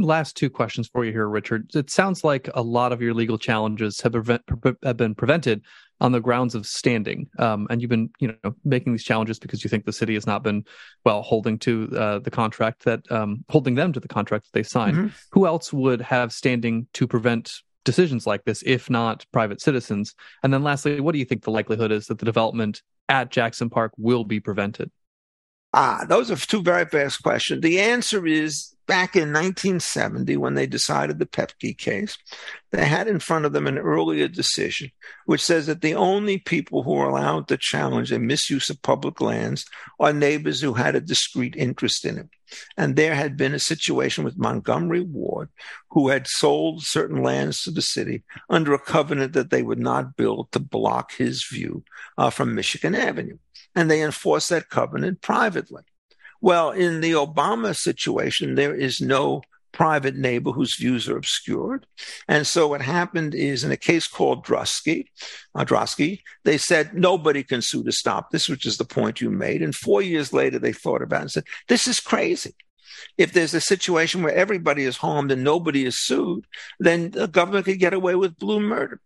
last 0.00 0.36
two 0.36 0.50
questions 0.50 0.88
for 0.88 1.04
you 1.04 1.12
here, 1.12 1.28
Richard. 1.28 1.74
It 1.74 1.90
sounds 1.90 2.24
like 2.24 2.48
a 2.54 2.62
lot 2.62 2.92
of 2.92 3.00
your 3.00 3.14
legal 3.14 3.38
challenges 3.38 4.00
have, 4.00 4.12
prevent, 4.12 4.42
have 4.82 4.96
been 4.96 5.14
prevented 5.14 5.62
on 6.00 6.12
the 6.12 6.20
grounds 6.20 6.54
of 6.54 6.66
standing, 6.66 7.28
um, 7.38 7.66
and 7.68 7.82
you've 7.82 7.90
been, 7.90 8.10
you 8.20 8.34
know, 8.42 8.54
making 8.64 8.92
these 8.92 9.04
challenges 9.04 9.38
because 9.38 9.62
you 9.62 9.68
think 9.68 9.84
the 9.84 9.92
city 9.92 10.14
has 10.14 10.26
not 10.26 10.42
been, 10.42 10.64
well, 11.04 11.20
holding 11.20 11.58
to 11.58 11.90
uh, 11.94 12.18
the 12.20 12.30
contract 12.30 12.84
that, 12.84 13.00
um, 13.12 13.44
holding 13.50 13.74
them 13.74 13.92
to 13.92 14.00
the 14.00 14.08
contract 14.08 14.46
that 14.46 14.58
they 14.58 14.62
signed. 14.62 14.96
Mm-hmm. 14.96 15.08
Who 15.32 15.46
else 15.46 15.72
would 15.72 16.00
have 16.00 16.32
standing 16.32 16.86
to 16.94 17.06
prevent 17.06 17.52
decisions 17.84 18.26
like 18.26 18.44
this, 18.44 18.62
if 18.64 18.88
not 18.88 19.26
private 19.30 19.60
citizens? 19.60 20.14
And 20.42 20.54
then, 20.54 20.62
lastly, 20.62 21.00
what 21.00 21.12
do 21.12 21.18
you 21.18 21.26
think 21.26 21.44
the 21.44 21.50
likelihood 21.50 21.92
is 21.92 22.06
that 22.06 22.18
the 22.18 22.24
development 22.24 22.82
at 23.10 23.30
Jackson 23.30 23.68
Park 23.68 23.92
will 23.98 24.24
be 24.24 24.40
prevented? 24.40 24.90
Ah, 25.72 26.04
those 26.08 26.30
are 26.30 26.36
two 26.36 26.62
very 26.62 26.84
fast 26.84 27.22
questions. 27.22 27.62
The 27.62 27.80
answer 27.80 28.26
is 28.26 28.74
back 28.90 29.14
in 29.14 29.32
1970 29.32 30.36
when 30.36 30.54
they 30.54 30.66
decided 30.66 31.20
the 31.20 31.26
Paepcke 31.26 31.78
case, 31.78 32.18
they 32.72 32.84
had 32.84 33.06
in 33.06 33.20
front 33.20 33.44
of 33.44 33.52
them 33.52 33.68
an 33.68 33.78
earlier 33.78 34.26
decision 34.26 34.90
which 35.26 35.44
says 35.44 35.66
that 35.66 35.80
the 35.80 35.94
only 35.94 36.38
people 36.38 36.82
who 36.82 36.96
are 36.96 37.08
allowed 37.08 37.46
to 37.46 37.56
challenge 37.56 38.10
a 38.10 38.18
misuse 38.18 38.68
of 38.68 38.82
public 38.82 39.20
lands 39.20 39.64
are 40.00 40.12
neighbors 40.12 40.60
who 40.60 40.74
had 40.74 40.96
a 40.96 41.00
discrete 41.00 41.54
interest 41.54 42.04
in 42.04 42.18
it. 42.18 42.28
And 42.76 42.96
there 42.96 43.14
had 43.14 43.36
been 43.36 43.54
a 43.54 43.60
situation 43.60 44.24
with 44.24 44.36
Montgomery 44.36 45.02
Ward, 45.02 45.50
who 45.90 46.08
had 46.08 46.26
sold 46.26 46.82
certain 46.82 47.22
lands 47.22 47.62
to 47.62 47.70
the 47.70 47.80
city 47.80 48.24
under 48.48 48.74
a 48.74 48.78
covenant 48.80 49.34
that 49.34 49.50
they 49.50 49.62
would 49.62 49.78
not 49.78 50.16
build 50.16 50.50
to 50.50 50.58
block 50.58 51.12
his 51.12 51.46
view 51.48 51.84
uh, 52.18 52.30
from 52.30 52.56
Michigan 52.56 52.96
Avenue. 52.96 53.38
And 53.74 53.90
they 53.90 54.02
enforce 54.02 54.48
that 54.48 54.68
covenant 54.68 55.20
privately. 55.20 55.82
Well, 56.40 56.70
in 56.70 57.00
the 57.00 57.12
Obama 57.12 57.76
situation, 57.76 58.54
there 58.54 58.74
is 58.74 59.00
no 59.00 59.42
private 59.72 60.16
neighbor 60.16 60.50
whose 60.50 60.76
views 60.76 61.08
are 61.08 61.16
obscured. 61.16 61.86
And 62.28 62.46
so 62.46 62.68
what 62.68 62.82
happened 62.82 63.34
is 63.34 63.62
in 63.62 63.70
a 63.70 63.76
case 63.76 64.06
called 64.06 64.44
Droste, 64.44 65.06
uh, 65.54 65.64
Droste, 65.64 66.20
they 66.44 66.58
said 66.58 66.94
nobody 66.94 67.42
can 67.42 67.62
sue 67.62 67.84
to 67.84 67.92
stop 67.92 68.30
this, 68.30 68.48
which 68.48 68.66
is 68.66 68.78
the 68.78 68.84
point 68.84 69.20
you 69.20 69.30
made. 69.30 69.62
And 69.62 69.74
four 69.74 70.02
years 70.02 70.32
later, 70.32 70.58
they 70.58 70.72
thought 70.72 71.02
about 71.02 71.18
it 71.18 71.22
and 71.22 71.30
said, 71.30 71.44
this 71.68 71.86
is 71.86 72.00
crazy. 72.00 72.54
If 73.16 73.32
there's 73.32 73.54
a 73.54 73.60
situation 73.60 74.22
where 74.22 74.34
everybody 74.34 74.84
is 74.84 74.96
harmed 74.96 75.30
and 75.30 75.44
nobody 75.44 75.86
is 75.86 75.96
sued, 75.96 76.44
then 76.78 77.10
the 77.10 77.28
government 77.28 77.66
could 77.66 77.78
get 77.78 77.94
away 77.94 78.14
with 78.16 78.38
blue 78.38 78.60
murder. 78.60 79.00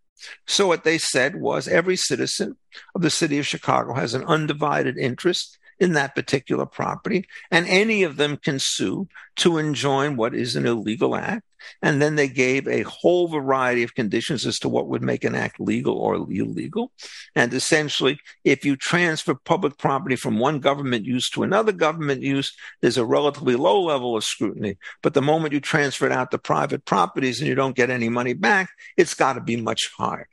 So 0.47 0.67
what 0.67 0.83
they 0.83 0.97
said 0.97 1.35
was 1.35 1.67
every 1.67 1.95
citizen 1.95 2.57
of 2.93 3.01
the 3.01 3.09
city 3.09 3.39
of 3.39 3.47
Chicago 3.47 3.93
has 3.93 4.13
an 4.13 4.23
undivided 4.23 4.97
interest 4.97 5.57
in 5.79 5.93
that 5.93 6.15
particular 6.15 6.65
property, 6.65 7.27
and 7.51 7.67
any 7.67 8.03
of 8.03 8.17
them 8.17 8.37
can 8.37 8.59
sue 8.59 9.07
to 9.37 9.57
enjoin 9.57 10.15
what 10.15 10.33
is 10.33 10.55
an 10.55 10.65
illegal 10.65 11.15
act. 11.15 11.44
And 11.81 12.01
then 12.01 12.15
they 12.15 12.27
gave 12.27 12.67
a 12.67 12.83
whole 12.83 13.27
variety 13.27 13.83
of 13.83 13.95
conditions 13.95 14.45
as 14.45 14.59
to 14.59 14.69
what 14.69 14.87
would 14.87 15.01
make 15.01 15.23
an 15.23 15.35
act 15.35 15.59
legal 15.59 15.97
or 15.97 16.15
illegal. 16.15 16.91
And 17.35 17.53
essentially, 17.53 18.19
if 18.43 18.65
you 18.65 18.75
transfer 18.75 19.35
public 19.35 19.77
property 19.77 20.15
from 20.15 20.39
one 20.39 20.59
government 20.59 21.05
use 21.05 21.29
to 21.31 21.43
another 21.43 21.71
government 21.71 22.21
use, 22.21 22.55
there's 22.81 22.97
a 22.97 23.05
relatively 23.05 23.55
low 23.55 23.81
level 23.81 24.15
of 24.15 24.23
scrutiny. 24.23 24.77
But 25.01 25.13
the 25.13 25.21
moment 25.21 25.53
you 25.53 25.59
transfer 25.59 26.05
it 26.05 26.11
out 26.11 26.31
to 26.31 26.37
private 26.37 26.85
properties 26.85 27.39
and 27.39 27.47
you 27.47 27.55
don't 27.55 27.75
get 27.75 27.89
any 27.89 28.09
money 28.09 28.33
back, 28.33 28.69
it's 28.97 29.13
got 29.13 29.33
to 29.33 29.41
be 29.41 29.57
much 29.57 29.91
higher. 29.97 30.27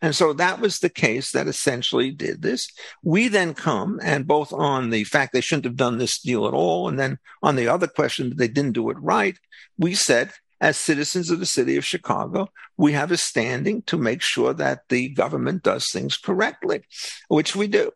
And 0.00 0.14
so 0.14 0.32
that 0.32 0.60
was 0.60 0.78
the 0.78 0.88
case 0.88 1.32
that 1.32 1.46
essentially 1.46 2.10
did 2.10 2.42
this. 2.42 2.70
We 3.02 3.28
then 3.28 3.54
come 3.54 4.00
and 4.02 4.26
both 4.26 4.52
on 4.52 4.90
the 4.90 5.04
fact 5.04 5.32
they 5.32 5.40
shouldn't 5.40 5.66
have 5.66 5.76
done 5.76 5.98
this 5.98 6.20
deal 6.20 6.46
at 6.46 6.54
all, 6.54 6.88
and 6.88 6.98
then 6.98 7.18
on 7.42 7.56
the 7.56 7.68
other 7.68 7.86
question 7.86 8.30
that 8.30 8.38
they 8.38 8.48
didn't 8.48 8.72
do 8.72 8.90
it 8.90 8.96
right, 9.00 9.36
we 9.76 9.94
said, 9.94 10.32
as 10.60 10.76
citizens 10.76 11.30
of 11.30 11.38
the 11.40 11.46
city 11.46 11.76
of 11.76 11.84
Chicago, 11.84 12.48
we 12.76 12.92
have 12.92 13.12
a 13.12 13.16
standing 13.16 13.82
to 13.82 13.96
make 13.96 14.22
sure 14.22 14.52
that 14.54 14.88
the 14.88 15.08
government 15.10 15.62
does 15.62 15.90
things 15.92 16.16
correctly, 16.16 16.82
which 17.28 17.54
we 17.54 17.68
do. 17.68 17.92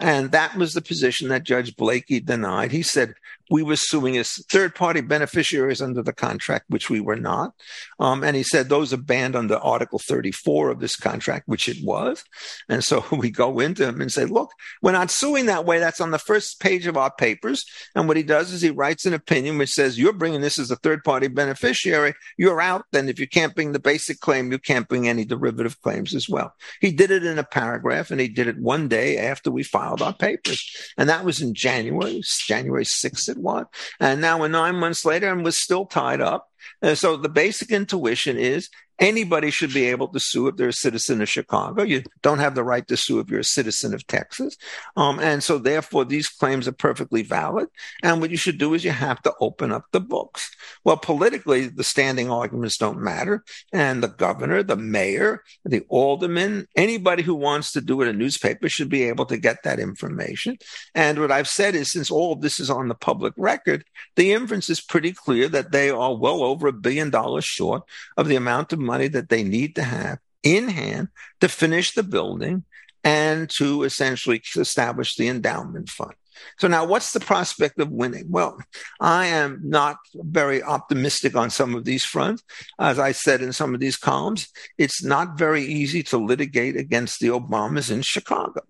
And 0.00 0.32
that 0.32 0.56
was 0.56 0.74
the 0.74 0.82
position 0.82 1.28
that 1.28 1.44
Judge 1.44 1.76
Blakey 1.76 2.20
denied. 2.20 2.72
He 2.72 2.82
said, 2.82 3.14
we 3.52 3.62
were 3.62 3.76
suing 3.76 4.16
as 4.16 4.42
third 4.50 4.74
party 4.74 5.02
beneficiaries 5.02 5.82
under 5.82 6.02
the 6.02 6.14
contract, 6.14 6.64
which 6.68 6.88
we 6.88 7.00
were 7.00 7.16
not. 7.16 7.52
Um, 8.00 8.24
and 8.24 8.34
he 8.34 8.42
said 8.42 8.68
those 8.68 8.94
are 8.94 8.98
banned 8.98 9.36
under 9.36 9.56
Article 9.56 9.98
34 9.98 10.70
of 10.70 10.80
this 10.80 10.96
contract, 10.96 11.46
which 11.46 11.68
it 11.68 11.76
was. 11.84 12.24
And 12.70 12.82
so 12.82 13.04
we 13.12 13.30
go 13.30 13.60
into 13.60 13.86
him 13.86 14.00
and 14.00 14.10
say, 14.10 14.24
look, 14.24 14.50
we're 14.80 14.92
not 14.92 15.10
suing 15.10 15.46
that 15.46 15.66
way. 15.66 15.78
That's 15.78 16.00
on 16.00 16.12
the 16.12 16.18
first 16.18 16.60
page 16.60 16.86
of 16.86 16.96
our 16.96 17.12
papers. 17.12 17.62
And 17.94 18.08
what 18.08 18.16
he 18.16 18.22
does 18.22 18.52
is 18.52 18.62
he 18.62 18.70
writes 18.70 19.04
an 19.04 19.12
opinion 19.12 19.58
which 19.58 19.70
says, 19.70 19.98
you're 19.98 20.14
bringing 20.14 20.40
this 20.40 20.58
as 20.58 20.70
a 20.70 20.76
third 20.76 21.04
party 21.04 21.28
beneficiary. 21.28 22.14
You're 22.38 22.62
out. 22.62 22.86
Then 22.92 23.10
if 23.10 23.20
you 23.20 23.28
can't 23.28 23.54
bring 23.54 23.72
the 23.72 23.78
basic 23.78 24.20
claim, 24.20 24.50
you 24.50 24.58
can't 24.58 24.88
bring 24.88 25.08
any 25.08 25.26
derivative 25.26 25.78
claims 25.82 26.14
as 26.14 26.26
well. 26.26 26.54
He 26.80 26.90
did 26.90 27.10
it 27.10 27.24
in 27.24 27.38
a 27.38 27.44
paragraph 27.44 28.10
and 28.10 28.20
he 28.20 28.28
did 28.28 28.48
it 28.48 28.58
one 28.58 28.88
day 28.88 29.18
after 29.18 29.50
we 29.50 29.62
filed 29.62 29.91
our 30.00 30.14
papers. 30.14 30.64
And 30.96 31.08
that 31.08 31.24
was 31.24 31.42
in 31.42 31.54
January, 31.54 32.22
January 32.46 32.84
6th, 32.84 33.28
at 33.28 33.36
what. 33.36 33.68
And 34.00 34.20
now 34.20 34.40
we're 34.40 34.48
nine 34.48 34.76
months 34.76 35.04
later 35.04 35.30
and 35.30 35.44
we're 35.44 35.50
still 35.50 35.84
tied 35.84 36.20
up. 36.20 36.48
And 36.80 36.96
so 36.96 37.16
the 37.16 37.28
basic 37.28 37.70
intuition 37.70 38.38
is 38.38 38.70
Anybody 39.02 39.50
should 39.50 39.74
be 39.74 39.86
able 39.86 40.06
to 40.08 40.20
sue 40.20 40.46
if 40.46 40.56
they're 40.56 40.68
a 40.68 40.72
citizen 40.72 41.20
of 41.20 41.28
Chicago. 41.28 41.82
You 41.82 42.04
don't 42.22 42.38
have 42.38 42.54
the 42.54 42.62
right 42.62 42.86
to 42.86 42.96
sue 42.96 43.18
if 43.18 43.28
you're 43.28 43.40
a 43.40 43.44
citizen 43.44 43.94
of 43.94 44.06
Texas. 44.06 44.56
Um, 44.96 45.18
and 45.18 45.42
so, 45.42 45.58
therefore, 45.58 46.04
these 46.04 46.28
claims 46.28 46.68
are 46.68 46.72
perfectly 46.72 47.22
valid. 47.22 47.66
And 48.04 48.20
what 48.20 48.30
you 48.30 48.36
should 48.36 48.58
do 48.58 48.74
is 48.74 48.84
you 48.84 48.92
have 48.92 49.20
to 49.22 49.34
open 49.40 49.72
up 49.72 49.86
the 49.90 49.98
books. 49.98 50.54
Well, 50.84 50.96
politically, 50.96 51.66
the 51.66 51.82
standing 51.82 52.30
arguments 52.30 52.76
don't 52.76 53.00
matter. 53.00 53.42
And 53.72 54.04
the 54.04 54.08
governor, 54.08 54.62
the 54.62 54.76
mayor, 54.76 55.42
the 55.64 55.84
alderman, 55.88 56.68
anybody 56.76 57.24
who 57.24 57.34
wants 57.34 57.72
to 57.72 57.80
do 57.80 58.00
it, 58.02 58.06
in 58.06 58.14
a 58.14 58.18
newspaper 58.18 58.68
should 58.68 58.88
be 58.88 59.02
able 59.02 59.26
to 59.26 59.36
get 59.36 59.64
that 59.64 59.80
information. 59.80 60.58
And 60.94 61.18
what 61.18 61.32
I've 61.32 61.48
said 61.48 61.74
is, 61.74 61.90
since 61.90 62.08
all 62.08 62.32
of 62.32 62.40
this 62.40 62.60
is 62.60 62.70
on 62.70 62.86
the 62.86 62.94
public 62.94 63.34
record, 63.36 63.84
the 64.14 64.32
inference 64.32 64.70
is 64.70 64.80
pretty 64.80 65.12
clear 65.12 65.48
that 65.48 65.72
they 65.72 65.90
are 65.90 66.14
well 66.14 66.44
over 66.44 66.68
a 66.68 66.72
billion 66.72 67.10
dollars 67.10 67.44
short 67.44 67.82
of 68.16 68.28
the 68.28 68.36
amount 68.36 68.72
of 68.72 68.78
money 68.78 68.91
money 68.92 69.08
that 69.08 69.28
they 69.28 69.42
need 69.42 69.74
to 69.76 69.82
have 69.82 70.18
in 70.42 70.68
hand 70.68 71.08
to 71.40 71.48
finish 71.48 71.88
the 71.94 72.02
building 72.16 72.64
and 73.04 73.48
to 73.58 73.84
essentially 73.84 74.40
establish 74.56 75.16
the 75.16 75.28
endowment 75.28 75.88
fund. 75.88 76.14
So 76.58 76.66
now 76.68 76.84
what's 76.84 77.12
the 77.12 77.20
prospect 77.20 77.78
of 77.80 77.90
winning? 77.90 78.26
Well, 78.28 78.58
I 79.00 79.26
am 79.26 79.60
not 79.62 79.96
very 80.14 80.62
optimistic 80.62 81.36
on 81.36 81.50
some 81.50 81.74
of 81.74 81.84
these 81.84 82.04
fronts. 82.04 82.42
As 82.78 82.98
I 82.98 83.12
said 83.12 83.42
in 83.42 83.52
some 83.52 83.74
of 83.74 83.80
these 83.80 83.96
columns, 83.96 84.48
it's 84.78 85.02
not 85.04 85.38
very 85.38 85.64
easy 85.64 86.02
to 86.04 86.18
litigate 86.18 86.76
against 86.76 87.20
the 87.20 87.28
Obamas 87.28 87.90
in 87.90 88.02
Chicago. 88.02 88.62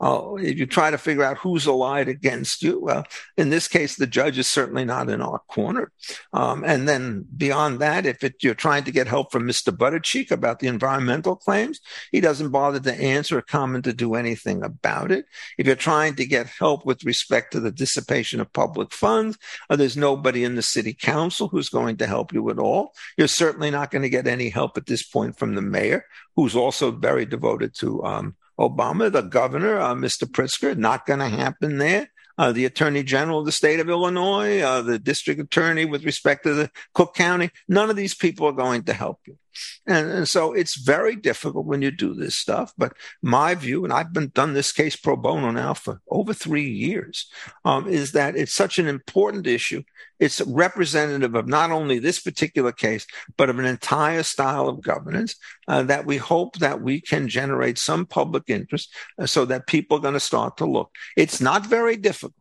Uh, 0.00 0.34
if 0.36 0.58
you 0.58 0.66
try 0.66 0.90
to 0.90 0.98
figure 0.98 1.24
out 1.24 1.38
who's 1.38 1.66
allied 1.66 2.08
against 2.08 2.62
you, 2.62 2.80
well, 2.80 3.04
in 3.36 3.50
this 3.50 3.68
case, 3.68 3.96
the 3.96 4.06
judge 4.06 4.38
is 4.38 4.46
certainly 4.46 4.84
not 4.84 5.08
in 5.08 5.20
our 5.20 5.40
corner. 5.48 5.92
Um, 6.32 6.64
and 6.64 6.88
then 6.88 7.26
beyond 7.36 7.80
that, 7.80 8.06
if 8.06 8.22
it, 8.24 8.42
you're 8.42 8.54
trying 8.54 8.84
to 8.84 8.92
get 8.92 9.06
help 9.06 9.32
from 9.32 9.46
Mr. 9.46 9.76
Buttigieg 9.76 10.30
about 10.30 10.58
the 10.58 10.68
environmental 10.68 11.36
claims, 11.36 11.80
he 12.12 12.20
doesn't 12.20 12.50
bother 12.50 12.80
to 12.80 12.94
answer 12.94 13.38
or 13.38 13.42
comment 13.42 13.84
to 13.84 13.92
do 13.92 14.14
anything 14.14 14.62
about 14.62 15.10
it. 15.10 15.26
If 15.58 15.66
you're 15.66 15.76
trying 15.76 16.16
to 16.16 16.26
get 16.26 16.46
help 16.46 16.84
with 16.84 17.04
respect 17.04 17.52
to 17.52 17.60
the 17.60 17.72
dissipation 17.72 18.40
of 18.40 18.52
public 18.52 18.92
funds, 18.92 19.38
uh, 19.70 19.76
there's 19.76 19.96
nobody 19.96 20.44
in 20.44 20.54
the 20.54 20.62
city 20.62 20.94
council 20.94 21.48
who's 21.48 21.68
going 21.68 21.96
to 21.98 22.06
help 22.06 22.32
you 22.32 22.50
at 22.50 22.58
all. 22.58 22.94
You're 23.16 23.28
certainly 23.28 23.70
not 23.70 23.90
going 23.90 24.02
to 24.02 24.08
get 24.08 24.26
any 24.26 24.48
help 24.48 24.76
at 24.76 24.86
this 24.86 25.02
point 25.02 25.38
from 25.38 25.54
the 25.54 25.62
mayor, 25.62 26.06
who's 26.36 26.56
also 26.56 26.90
very 26.90 27.26
devoted 27.26 27.74
to 27.76 28.04
um, 28.04 28.36
Obama, 28.58 29.10
the 29.10 29.22
governor, 29.22 29.78
uh, 29.78 29.94
Mr. 29.94 30.24
Pritzker, 30.24 30.76
not 30.76 31.06
going 31.06 31.20
to 31.20 31.28
happen 31.28 31.78
there. 31.78 32.10
Uh, 32.36 32.50
the 32.50 32.64
attorney 32.64 33.02
general 33.04 33.40
of 33.40 33.46
the 33.46 33.52
state 33.52 33.78
of 33.78 33.88
Illinois, 33.88 34.60
uh, 34.60 34.82
the 34.82 34.98
district 34.98 35.40
attorney 35.40 35.84
with 35.84 36.04
respect 36.04 36.42
to 36.42 36.54
the 36.54 36.70
Cook 36.92 37.14
County, 37.14 37.50
none 37.68 37.90
of 37.90 37.96
these 37.96 38.14
people 38.14 38.46
are 38.48 38.52
going 38.52 38.82
to 38.84 38.92
help 38.92 39.20
you. 39.26 39.38
And, 39.86 40.10
and, 40.10 40.28
so 40.28 40.52
it's 40.52 40.76
very 40.76 41.16
difficult 41.16 41.66
when 41.66 41.82
you 41.82 41.90
do 41.90 42.14
this 42.14 42.34
stuff. 42.34 42.72
But 42.76 42.94
my 43.22 43.54
view, 43.54 43.84
and 43.84 43.92
I've 43.92 44.12
been 44.12 44.28
done 44.34 44.54
this 44.54 44.72
case 44.72 44.96
pro 44.96 45.16
bono 45.16 45.50
now 45.50 45.74
for 45.74 46.00
over 46.08 46.32
three 46.32 46.68
years, 46.68 47.30
um, 47.64 47.88
is 47.88 48.12
that 48.12 48.36
it's 48.36 48.54
such 48.54 48.78
an 48.78 48.86
important 48.86 49.46
issue. 49.46 49.82
It's 50.20 50.40
representative 50.40 51.34
of 51.34 51.48
not 51.48 51.70
only 51.70 51.98
this 51.98 52.20
particular 52.20 52.72
case, 52.72 53.06
but 53.36 53.50
of 53.50 53.58
an 53.58 53.64
entire 53.64 54.22
style 54.22 54.68
of 54.68 54.82
governance 54.82 55.36
uh, 55.68 55.82
that 55.84 56.06
we 56.06 56.16
hope 56.16 56.58
that 56.58 56.80
we 56.80 57.00
can 57.00 57.28
generate 57.28 57.78
some 57.78 58.06
public 58.06 58.44
interest 58.48 58.92
uh, 59.18 59.26
so 59.26 59.44
that 59.44 59.66
people 59.66 59.98
are 59.98 60.02
going 60.02 60.14
to 60.14 60.20
start 60.20 60.56
to 60.58 60.66
look. 60.66 60.90
It's 61.16 61.40
not 61.40 61.66
very 61.66 61.96
difficult. 61.96 62.34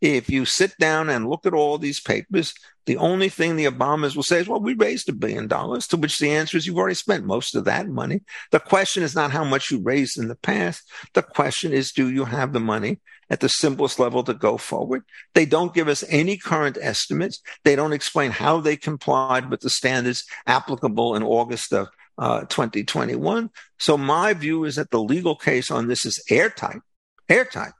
If 0.00 0.30
you 0.30 0.44
sit 0.44 0.76
down 0.78 1.10
and 1.10 1.28
look 1.28 1.46
at 1.46 1.54
all 1.54 1.78
these 1.78 2.00
papers, 2.00 2.54
the 2.86 2.96
only 2.98 3.28
thing 3.28 3.56
the 3.56 3.66
Obamas 3.66 4.14
will 4.14 4.22
say 4.22 4.38
is, 4.38 4.48
well, 4.48 4.60
we 4.60 4.74
raised 4.74 5.08
a 5.08 5.12
billion 5.12 5.48
dollars, 5.48 5.86
to 5.88 5.96
which 5.96 6.18
the 6.18 6.30
answer 6.30 6.56
is 6.56 6.66
you've 6.66 6.78
already 6.78 6.94
spent 6.94 7.24
most 7.24 7.54
of 7.56 7.64
that 7.64 7.88
money. 7.88 8.22
The 8.52 8.60
question 8.60 9.02
is 9.02 9.14
not 9.14 9.32
how 9.32 9.44
much 9.44 9.70
you 9.70 9.82
raised 9.82 10.18
in 10.18 10.28
the 10.28 10.36
past. 10.36 10.88
The 11.12 11.22
question 11.22 11.72
is, 11.72 11.92
do 11.92 12.08
you 12.08 12.24
have 12.24 12.52
the 12.52 12.60
money 12.60 13.00
at 13.28 13.40
the 13.40 13.48
simplest 13.48 13.98
level 13.98 14.22
to 14.24 14.34
go 14.34 14.56
forward? 14.56 15.02
They 15.34 15.46
don't 15.46 15.74
give 15.74 15.88
us 15.88 16.04
any 16.08 16.36
current 16.36 16.78
estimates. 16.80 17.42
They 17.64 17.74
don't 17.74 17.92
explain 17.92 18.30
how 18.30 18.60
they 18.60 18.76
complied 18.76 19.50
with 19.50 19.60
the 19.60 19.70
standards 19.70 20.24
applicable 20.46 21.16
in 21.16 21.24
August 21.24 21.72
of 21.72 21.88
uh, 22.18 22.42
2021. 22.42 23.50
So 23.78 23.98
my 23.98 24.32
view 24.32 24.64
is 24.64 24.76
that 24.76 24.90
the 24.90 25.02
legal 25.02 25.34
case 25.34 25.72
on 25.72 25.88
this 25.88 26.06
is 26.06 26.22
airtight, 26.30 26.80
airtight 27.28 27.72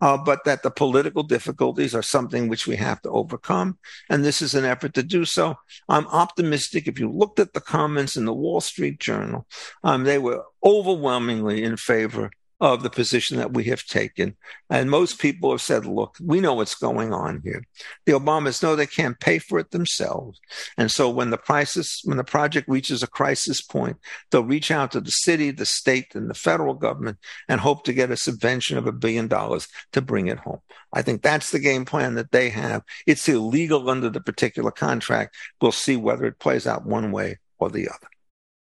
uh, 0.00 0.16
but 0.16 0.44
that 0.44 0.62
the 0.62 0.70
political 0.70 1.22
difficulties 1.22 1.94
are 1.94 2.02
something 2.02 2.48
which 2.48 2.66
we 2.66 2.76
have 2.76 3.00
to 3.02 3.10
overcome. 3.10 3.78
And 4.08 4.24
this 4.24 4.42
is 4.42 4.54
an 4.54 4.64
effort 4.64 4.94
to 4.94 5.02
do 5.02 5.24
so. 5.24 5.56
I'm 5.88 6.06
optimistic. 6.08 6.86
If 6.86 6.98
you 6.98 7.10
looked 7.10 7.38
at 7.38 7.52
the 7.52 7.60
comments 7.60 8.16
in 8.16 8.24
the 8.24 8.34
Wall 8.34 8.60
Street 8.60 8.98
Journal, 8.98 9.46
um, 9.84 10.04
they 10.04 10.18
were 10.18 10.44
overwhelmingly 10.64 11.62
in 11.62 11.76
favor 11.76 12.30
of 12.60 12.82
the 12.82 12.90
position 12.90 13.38
that 13.38 13.54
we 13.54 13.64
have 13.64 13.84
taken. 13.84 14.36
And 14.68 14.90
most 14.90 15.18
people 15.18 15.50
have 15.50 15.62
said, 15.62 15.86
look, 15.86 16.16
we 16.22 16.40
know 16.40 16.54
what's 16.54 16.74
going 16.74 17.12
on 17.12 17.40
here. 17.42 17.64
The 18.04 18.12
Obamas 18.12 18.62
know 18.62 18.76
they 18.76 18.86
can't 18.86 19.18
pay 19.18 19.38
for 19.38 19.58
it 19.58 19.70
themselves. 19.70 20.38
And 20.76 20.90
so 20.90 21.08
when 21.08 21.30
the 21.30 21.38
crisis, 21.38 22.02
when 22.04 22.18
the 22.18 22.24
project 22.24 22.68
reaches 22.68 23.02
a 23.02 23.06
crisis 23.06 23.62
point, 23.62 23.96
they'll 24.30 24.44
reach 24.44 24.70
out 24.70 24.92
to 24.92 25.00
the 25.00 25.10
city, 25.10 25.50
the 25.50 25.64
state, 25.64 26.14
and 26.14 26.28
the 26.28 26.34
federal 26.34 26.74
government 26.74 27.18
and 27.48 27.60
hope 27.60 27.84
to 27.84 27.94
get 27.94 28.10
a 28.10 28.16
subvention 28.16 28.76
of 28.76 28.86
a 28.86 28.92
billion 28.92 29.26
dollars 29.26 29.66
to 29.92 30.02
bring 30.02 30.26
it 30.26 30.38
home. 30.38 30.60
I 30.92 31.00
think 31.02 31.22
that's 31.22 31.50
the 31.50 31.58
game 31.58 31.86
plan 31.86 32.14
that 32.16 32.30
they 32.30 32.50
have. 32.50 32.82
It's 33.06 33.28
illegal 33.28 33.88
under 33.88 34.10
the 34.10 34.20
particular 34.20 34.70
contract. 34.70 35.34
We'll 35.62 35.72
see 35.72 35.96
whether 35.96 36.26
it 36.26 36.38
plays 36.38 36.66
out 36.66 36.84
one 36.84 37.10
way 37.10 37.38
or 37.58 37.70
the 37.70 37.88
other. 37.88 38.08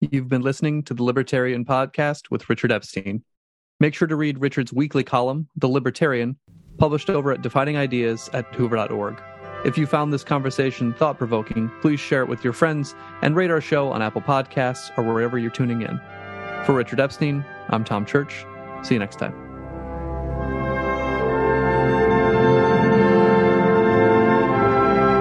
You've 0.00 0.28
been 0.28 0.42
listening 0.42 0.82
to 0.84 0.94
the 0.94 1.04
Libertarian 1.04 1.64
Podcast 1.64 2.30
with 2.30 2.50
Richard 2.50 2.72
Epstein. 2.72 3.22
Make 3.80 3.94
sure 3.94 4.08
to 4.08 4.16
read 4.16 4.40
Richard's 4.40 4.72
weekly 4.72 5.02
column, 5.02 5.48
The 5.56 5.68
Libertarian, 5.68 6.36
published 6.78 7.10
over 7.10 7.32
at 7.32 7.42
Defining 7.42 7.76
Ideas 7.76 8.30
at 8.32 8.46
hoover.org. 8.54 9.20
If 9.64 9.78
you 9.78 9.86
found 9.86 10.12
this 10.12 10.22
conversation 10.24 10.92
thought 10.92 11.18
provoking, 11.18 11.70
please 11.80 11.98
share 11.98 12.22
it 12.22 12.28
with 12.28 12.44
your 12.44 12.52
friends 12.52 12.94
and 13.22 13.34
rate 13.34 13.50
our 13.50 13.60
show 13.60 13.90
on 13.90 14.02
Apple 14.02 14.20
Podcasts 14.20 14.96
or 14.96 15.04
wherever 15.04 15.38
you're 15.38 15.50
tuning 15.50 15.82
in. 15.82 16.00
For 16.66 16.74
Richard 16.74 17.00
Epstein, 17.00 17.44
I'm 17.70 17.84
Tom 17.84 18.06
Church. 18.06 18.44
See 18.82 18.94
you 18.94 19.00
next 19.00 19.18
time. 19.18 19.34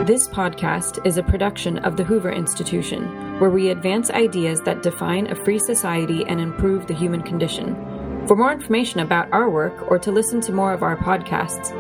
This 0.06 0.28
podcast 0.28 1.06
is 1.08 1.18
a 1.18 1.24
production 1.24 1.78
of 1.80 1.96
the 1.96 2.04
Hoover 2.04 2.30
Institution, 2.32 3.40
where 3.40 3.50
we 3.50 3.70
advance 3.70 4.12
ideas 4.12 4.60
that 4.62 4.84
define 4.84 5.28
a 5.28 5.36
free 5.36 5.60
society 5.60 6.26
and 6.26 6.42
improve 6.42 6.88
the 6.88 6.94
human 6.94 7.24
condition. 7.24 7.93
For 8.28 8.38
more 8.38 8.54
information 8.54 9.02
about 9.02 9.32
our 9.34 9.50
work 9.50 9.92
or 9.92 10.00
to 10.00 10.10
listen 10.10 10.40
to 10.42 10.54
more 10.54 10.72
of 10.72 10.82
our 10.82 10.96
podcasts 10.96 11.72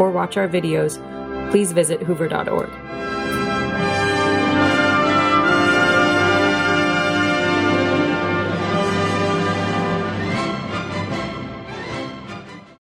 or 0.00 0.10
watch 0.10 0.38
our 0.38 0.48
videos, 0.48 0.98
please 1.50 1.72
visit 1.72 2.02
hoover.org. 2.02 2.70